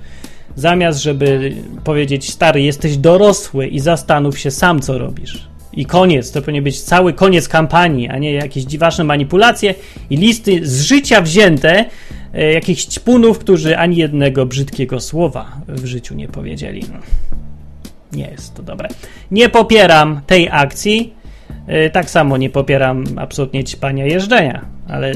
Zamiast, 0.56 1.02
żeby 1.02 1.54
powiedzieć, 1.84 2.30
stary, 2.30 2.62
jesteś 2.62 2.96
dorosły 2.96 3.66
i 3.66 3.80
zastanów 3.80 4.38
się 4.38 4.50
sam, 4.50 4.80
co 4.80 4.98
robisz. 4.98 5.48
I 5.72 5.86
koniec, 5.86 6.32
to 6.32 6.40
powinien 6.42 6.64
być 6.64 6.82
cały 6.82 7.12
koniec 7.12 7.48
kampanii, 7.48 8.08
a 8.08 8.18
nie 8.18 8.32
jakieś 8.32 8.64
dziwaczne 8.64 9.04
manipulacje 9.04 9.74
i 10.10 10.16
listy 10.16 10.66
z 10.66 10.82
życia 10.82 11.20
wzięte 11.20 11.84
e, 12.34 12.52
jakichś 12.52 12.84
ćpunów, 12.84 13.38
którzy 13.38 13.78
ani 13.78 13.96
jednego 13.96 14.46
brzydkiego 14.46 15.00
słowa 15.00 15.60
w 15.68 15.84
życiu 15.84 16.14
nie 16.14 16.28
powiedzieli. 16.28 16.82
Nie 18.12 18.30
jest 18.30 18.54
to 18.54 18.62
dobre. 18.62 18.88
Nie 19.30 19.48
popieram 19.48 20.20
tej 20.26 20.48
akcji. 20.48 21.14
E, 21.66 21.90
tak 21.90 22.10
samo 22.10 22.36
nie 22.36 22.50
popieram 22.50 23.04
absolutnie 23.16 23.64
ćpania 23.64 24.06
jeżdżenia 24.06 24.82
ale 24.88 25.12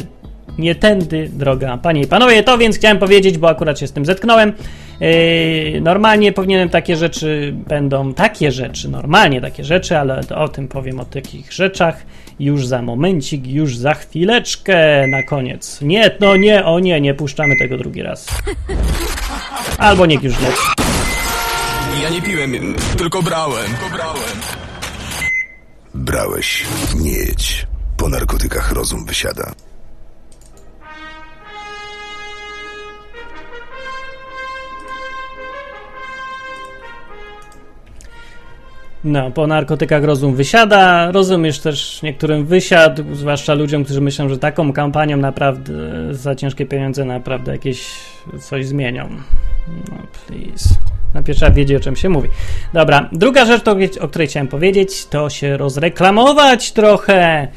nie 0.59 0.75
tędy 0.75 1.29
droga. 1.33 1.79
Panie 1.79 2.03
i 2.03 2.07
panowie, 2.07 2.43
to 2.43 2.59
więc 2.59 2.77
chciałem 2.77 2.99
powiedzieć, 2.99 3.39
bo 3.39 3.49
akurat 3.49 3.79
się 3.79 3.87
z 3.87 3.93
tym 3.93 4.05
zetknąłem. 4.05 4.53
Yy, 5.01 5.81
normalnie 5.81 6.33
powinienem 6.33 6.69
takie 6.69 6.97
rzeczy 6.97 7.55
będą, 7.69 8.15
takie 8.15 8.53
rzeczy, 8.53 8.89
normalnie 8.89 9.41
takie 9.41 9.65
rzeczy, 9.65 9.99
ale 9.99 10.21
o 10.35 10.49
tym 10.49 10.69
powiem 10.69 11.01
o 11.01 11.05
takich 11.05 11.53
rzeczach 11.53 12.03
już 12.41 12.67
za 12.67 12.83
momencik, 12.83 13.47
już 13.47 13.77
za 13.77 13.95
chwileczkę 13.95 15.07
na 15.07 15.23
koniec. 15.23 15.81
Nie, 15.83 16.11
no 16.21 16.37
nie, 16.37 16.65
o 16.65 16.81
nie, 16.81 17.01
nie 17.01 17.15
puszczamy 17.15 17.57
tego 17.57 17.77
drugi 17.77 18.03
raz. 18.03 18.27
Albo 19.79 20.07
niech 20.07 20.23
już 20.23 20.41
leci. 20.41 20.63
Ja 22.03 22.11
nie 22.11 22.23
piłem, 22.23 22.75
tylko 22.99 23.23
brałem, 23.23 23.67
tylko 23.67 23.97
brałem. 23.97 24.66
Brałeś, 26.07 26.67
nie 27.01 27.13
jedź. 27.13 27.67
Po 27.97 28.09
narkotykach 28.09 28.73
rozum 28.73 29.05
wysiada. 29.05 29.53
No, 39.05 39.31
po 39.31 39.47
narkotykach 39.47 40.05
rozum 40.05 40.35
wysiada. 40.35 41.13
Rozum 41.13 41.45
już 41.45 41.59
też 41.59 42.03
niektórym 42.03 42.47
wysiadł, 42.47 43.15
zwłaszcza 43.15 43.55
ludziom, 43.55 43.85
którzy 43.85 44.01
myślą, 44.01 44.29
że 44.29 44.39
taką 44.39 44.73
kampanią 44.73 45.17
naprawdę 45.17 45.73
za 46.11 46.35
ciężkie 46.35 46.67
pieniądze 46.67 47.05
naprawdę 47.05 47.53
jakieś 47.53 47.91
coś 48.41 48.67
zmienią. 48.67 49.09
No, 49.69 49.97
please. 50.27 50.86
Najpierw 51.17 51.39
trzeba 51.39 51.53
wiedzieć, 51.53 51.77
o 51.77 51.81
czym 51.81 51.97
się 51.97 52.09
mówi. 52.09 52.29
Dobra, 52.73 53.09
druga 53.13 53.45
rzecz, 53.45 53.63
o 54.01 54.09
której 54.09 54.29
chciałem 54.29 54.49
powiedzieć, 54.49 55.07
to 55.07 55.31
się 55.31 55.57
rozreklamować 55.57 56.73
trochę 56.73 57.49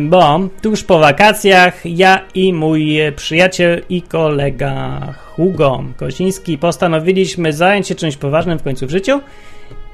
bo 0.00 0.40
tuż 0.62 0.84
po 0.84 0.98
wakacjach 0.98 1.86
ja 1.86 2.20
i 2.34 2.52
mój 2.52 2.98
przyjaciel 3.16 3.82
i 3.88 4.02
kolega 4.02 5.00
Hugo 5.16 5.84
Koziński 5.96 6.58
postanowiliśmy 6.58 7.52
zająć 7.52 7.88
się 7.88 7.94
czymś 7.94 8.16
poważnym 8.16 8.58
w 8.58 8.62
końcu 8.62 8.86
w 8.86 8.90
życiu 8.90 9.20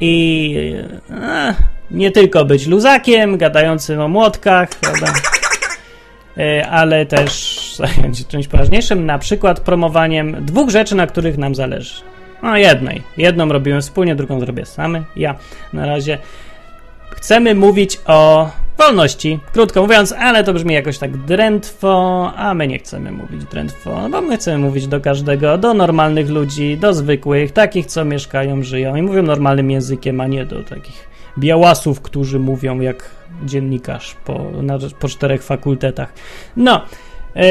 i 0.00 0.74
e, 1.10 1.54
nie 1.90 2.10
tylko 2.10 2.44
być 2.44 2.66
luzakiem, 2.66 3.38
gadającym 3.38 4.00
o 4.00 4.08
młotkach, 4.08 4.68
prawda? 4.68 5.12
E, 6.38 6.68
ale 6.68 7.06
też 7.06 7.58
zająć 7.96 8.18
się 8.18 8.24
czymś 8.24 8.48
poważniejszym, 8.48 9.06
na 9.06 9.18
przykład 9.18 9.60
promowaniem 9.60 10.44
dwóch 10.44 10.70
rzeczy, 10.70 10.94
na 10.94 11.06
których 11.06 11.38
nam 11.38 11.54
zależy. 11.54 12.02
No 12.42 12.56
jednej. 12.56 13.02
Jedną 13.16 13.48
robiłem 13.48 13.80
wspólnie, 13.80 14.14
drugą 14.14 14.40
zrobię 14.40 14.66
samy. 14.66 15.04
Ja 15.16 15.34
na 15.72 15.86
razie 15.86 16.18
chcemy 17.10 17.54
mówić 17.54 18.00
o 18.06 18.50
wolności. 18.78 19.40
Krótko 19.52 19.82
mówiąc, 19.82 20.12
ale 20.12 20.44
to 20.44 20.54
brzmi 20.54 20.74
jakoś 20.74 20.98
tak 20.98 21.16
drętwo, 21.16 22.32
a 22.36 22.54
my 22.54 22.68
nie 22.68 22.78
chcemy 22.78 23.12
mówić 23.12 23.44
drętwo, 23.44 24.08
bo 24.10 24.20
my 24.20 24.36
chcemy 24.36 24.58
mówić 24.58 24.86
do 24.86 25.00
każdego, 25.00 25.58
do 25.58 25.74
normalnych 25.74 26.28
ludzi, 26.28 26.76
do 26.76 26.94
zwykłych, 26.94 27.52
takich, 27.52 27.86
co 27.86 28.04
mieszkają, 28.04 28.62
żyją 28.62 28.96
i 28.96 29.02
mówią 29.02 29.22
normalnym 29.22 29.70
językiem, 29.70 30.20
a 30.20 30.26
nie 30.26 30.46
do 30.46 30.62
takich 30.62 31.08
białasów, 31.38 32.00
którzy 32.00 32.38
mówią 32.38 32.80
jak 32.80 33.10
dziennikarz 33.44 34.16
po, 34.24 34.50
na, 34.62 34.78
po 35.00 35.08
czterech 35.08 35.42
fakultetach. 35.42 36.12
No, 36.56 36.84
yy, 37.34 37.42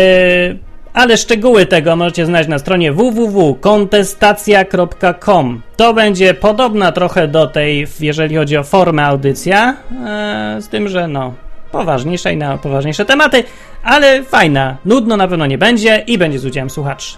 Ale 0.93 1.17
szczegóły 1.17 1.65
tego 1.65 1.95
możecie 1.95 2.25
znaleźć 2.25 2.49
na 2.49 2.59
stronie 2.59 2.93
www.kontestacja.com. 2.93 5.61
To 5.75 5.93
będzie 5.93 6.33
podobna 6.33 6.91
trochę 6.91 7.27
do 7.27 7.47
tej, 7.47 7.87
jeżeli 7.99 8.35
chodzi 8.35 8.57
o 8.57 8.63
formę 8.63 9.05
audycja, 9.05 9.77
e, 10.05 10.57
z 10.61 10.69
tym, 10.69 10.87
że 10.87 11.07
no, 11.07 11.33
poważniejsza 11.71 12.31
i 12.31 12.37
na 12.37 12.57
poważniejsze 12.57 13.05
tematy, 13.05 13.43
ale 13.83 14.23
fajna. 14.23 14.77
Nudno 14.85 15.17
na 15.17 15.27
pewno 15.27 15.45
nie 15.45 15.57
będzie 15.57 16.03
i 16.07 16.17
będzie 16.17 16.39
z 16.39 16.45
udziałem 16.45 16.69
słuchaczy. 16.69 17.17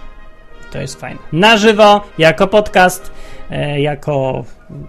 To 0.72 0.80
jest 0.80 1.00
fajne. 1.00 1.18
Na 1.32 1.56
żywo, 1.56 2.00
jako 2.18 2.46
podcast, 2.46 3.10
e, 3.50 3.80
jako 3.80 4.44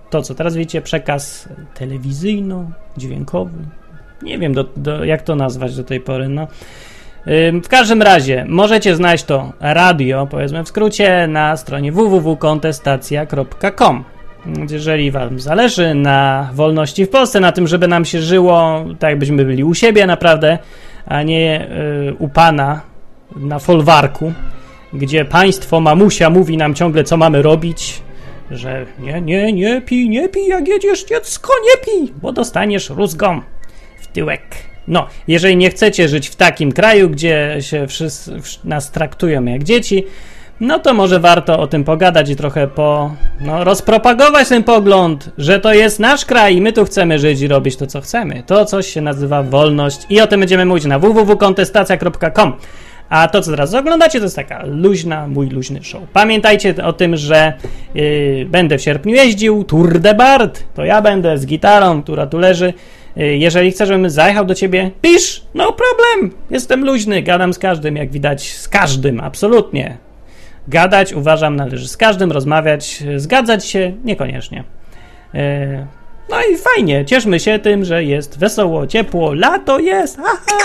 to, 0.10 0.22
co 0.22 0.36
teraz 0.36 0.56
wiecie, 0.56 0.82
przekaz 0.82 1.50
telewizyjno-dźwiękowy. 1.74 3.58
Nie 4.22 4.40
wiem, 4.40 4.54
do, 4.54 4.64
do, 4.64 5.06
jak 5.06 5.22
to 5.22 5.36
nazwać 5.36 5.76
do 5.76 5.84
tej 5.84 6.00
pory. 6.00 6.30
No. 6.30 6.48
W 7.64 7.68
każdym 7.68 8.02
razie 8.02 8.46
możecie 8.48 8.96
znaleźć 8.96 9.24
to 9.24 9.54
radio, 9.60 10.28
powiedzmy 10.32 10.64
w 10.64 10.68
skrócie, 10.68 11.28
na 11.28 11.58
stronie 11.58 11.92
www.kontestacja.com. 11.92 14.04
Jeżeli 14.70 15.12
Wam 15.12 15.40
zależy 15.40 15.94
na 15.94 16.50
wolności 16.54 17.06
w 17.06 17.10
Polsce, 17.10 17.40
na 17.40 17.52
tym, 17.52 17.68
żeby 17.68 17.88
nam 17.88 18.06
się 18.06 18.22
żyło 18.22 18.86
tak, 19.00 19.10
jakbyśmy 19.10 19.46
byli 19.46 19.64
u 19.64 19.74
siebie 19.74 20.08
naprawdę, 20.08 20.58
a 21.06 21.24
nie 21.24 21.68
y, 22.10 22.16
u 22.20 22.30
Pana 22.30 22.82
na 23.36 23.60
folwarku, 23.60 24.34
gdzie 24.94 25.26
państwo 25.26 25.80
mamusia 25.80 26.30
mówi 26.30 26.58
nam 26.58 26.74
ciągle, 26.74 27.04
co 27.04 27.18
mamy 27.18 27.42
robić, 27.42 28.02
że 28.52 28.86
nie, 29.00 29.22
nie, 29.22 29.54
nie 29.54 29.82
pij, 29.82 30.10
nie 30.10 30.30
pij, 30.30 30.48
jak 30.48 30.68
jedziesz 30.68 31.06
dziecko, 31.06 31.54
nie 31.66 31.78
pij, 31.86 32.14
bo 32.22 32.32
dostaniesz 32.32 32.90
rózgą 32.90 33.42
w 34.02 34.08
tyłek. 34.08 34.71
No, 34.88 35.08
jeżeli 35.28 35.58
nie 35.58 35.70
chcecie 35.70 36.08
żyć 36.10 36.30
w 36.30 36.36
takim 36.36 36.72
kraju, 36.72 37.10
gdzie 37.10 37.58
się 37.60 37.88
wszyscy 37.88 38.32
wsz- 38.32 38.60
nas 38.64 38.92
traktują 38.92 39.46
jak 39.46 39.64
dzieci, 39.64 40.04
no 40.60 40.80
to 40.80 40.94
może 40.94 41.20
warto 41.20 41.60
o 41.60 41.68
tym 41.68 41.84
pogadać 41.84 42.30
i 42.30 42.36
trochę 42.36 42.68
po, 42.68 43.16
no, 43.42 43.64
rozpropagować 43.64 44.50
ten 44.50 44.64
pogląd, 44.64 45.30
że 45.38 45.60
to 45.60 45.74
jest 45.74 46.00
nasz 46.00 46.26
kraj 46.26 46.56
i 46.56 46.62
my 46.62 46.74
tu 46.74 46.86
chcemy 46.86 47.20
żyć 47.20 47.42
i 47.42 47.48
robić 47.48 47.76
to, 47.78 47.88
co 47.88 48.02
chcemy. 48.02 48.44
To 48.46 48.66
coś 48.66 48.88
się 48.88 49.02
nazywa 49.02 49.44
wolność 49.44 50.00
i 50.10 50.22
o 50.22 50.28
tym 50.28 50.40
będziemy 50.40 50.66
mówić 50.66 50.86
na 50.86 51.00
www.kontestacja.com. 51.00 52.54
A 53.10 53.28
to, 53.28 53.42
co 53.42 53.52
teraz 53.52 53.74
oglądacie, 53.74 54.20
to 54.20 54.26
jest 54.26 54.36
taka 54.36 54.64
luźna, 54.66 55.28
mój 55.28 55.50
luźny 55.50 55.84
show. 55.84 56.02
Pamiętajcie 56.14 56.76
o 56.84 56.94
tym, 56.94 57.18
że 57.18 57.54
yy, 57.96 58.46
będę 58.50 58.78
w 58.78 58.82
sierpniu 58.82 59.16
jeździł, 59.16 59.64
Tour 59.64 60.00
de 60.00 60.14
Bart, 60.14 60.64
to 60.76 60.86
ja 60.86 61.02
będę 61.02 61.38
z 61.38 61.46
gitarą, 61.46 62.04
która 62.04 62.28
tu 62.28 62.38
leży. 62.38 62.74
Yy, 63.16 63.38
jeżeli 63.38 63.72
chcesz, 63.72 63.88
żebym 63.88 64.10
zajechał 64.10 64.46
do 64.46 64.56
ciebie, 64.56 64.92
pisz, 65.02 65.44
no 65.54 65.74
problem, 65.74 66.38
jestem 66.52 66.86
luźny, 66.86 67.22
gadam 67.22 67.54
z 67.54 67.60
każdym, 67.60 67.96
jak 67.96 68.12
widać, 68.12 68.54
z 68.54 68.68
każdym, 68.68 69.20
absolutnie. 69.20 69.98
Gadać, 70.68 71.14
uważam, 71.14 71.56
należy 71.56 71.88
z 71.88 71.98
każdym, 71.98 72.32
rozmawiać, 72.32 73.04
zgadzać 73.18 73.66
się, 73.66 73.94
niekoniecznie. 74.04 74.64
Yy, 75.34 75.42
no 76.30 76.38
i 76.54 76.58
fajnie, 76.58 77.06
cieszmy 77.06 77.40
się 77.40 77.60
tym, 77.60 77.86
że 77.86 78.04
jest 78.04 78.40
wesoło, 78.40 78.88
ciepło, 78.88 79.34
lato 79.34 79.80
jest, 79.80 80.20
aha, 80.20 80.62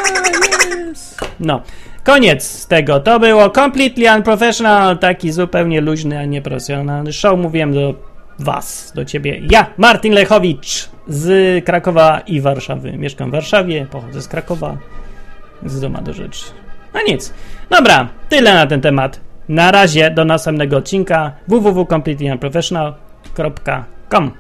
jest. 0.97 1.21
No, 1.41 1.63
koniec 2.05 2.67
tego. 2.67 3.01
To 3.01 3.21
było 3.21 3.51
completely 3.51 4.17
unprofessional, 4.17 4.99
taki 4.99 5.33
zupełnie 5.33 5.81
luźny, 5.81 6.19
a 6.19 6.25
nieprofesjonalny 6.25 7.13
show. 7.13 7.39
Mówiłem 7.39 7.75
do 7.75 7.95
was, 8.39 8.93
do 8.95 9.05
ciebie. 9.05 9.41
Ja, 9.51 9.67
Martin 9.77 10.13
Lechowicz 10.13 10.89
z 11.09 11.65
Krakowa 11.65 12.21
i 12.21 12.41
Warszawy. 12.41 12.93
Mieszkam 12.93 13.29
w 13.29 13.33
Warszawie, 13.33 13.87
pochodzę 13.91 14.23
z 14.23 14.29
Krakowa. 14.29 14.77
Z 15.65 15.81
doma 15.81 16.03
do 16.03 16.13
rzeczy. 16.13 16.45
No 16.95 17.01
nic. 17.09 17.33
Dobra, 17.71 18.09
tyle 18.29 18.55
na 18.55 18.67
ten 18.67 18.81
temat. 18.81 19.21
Na 19.49 19.71
razie, 19.71 20.11
do 20.11 20.25
następnego 20.25 20.77
odcinka 20.77 21.33
www.completelyunprofessional.com 21.49 24.31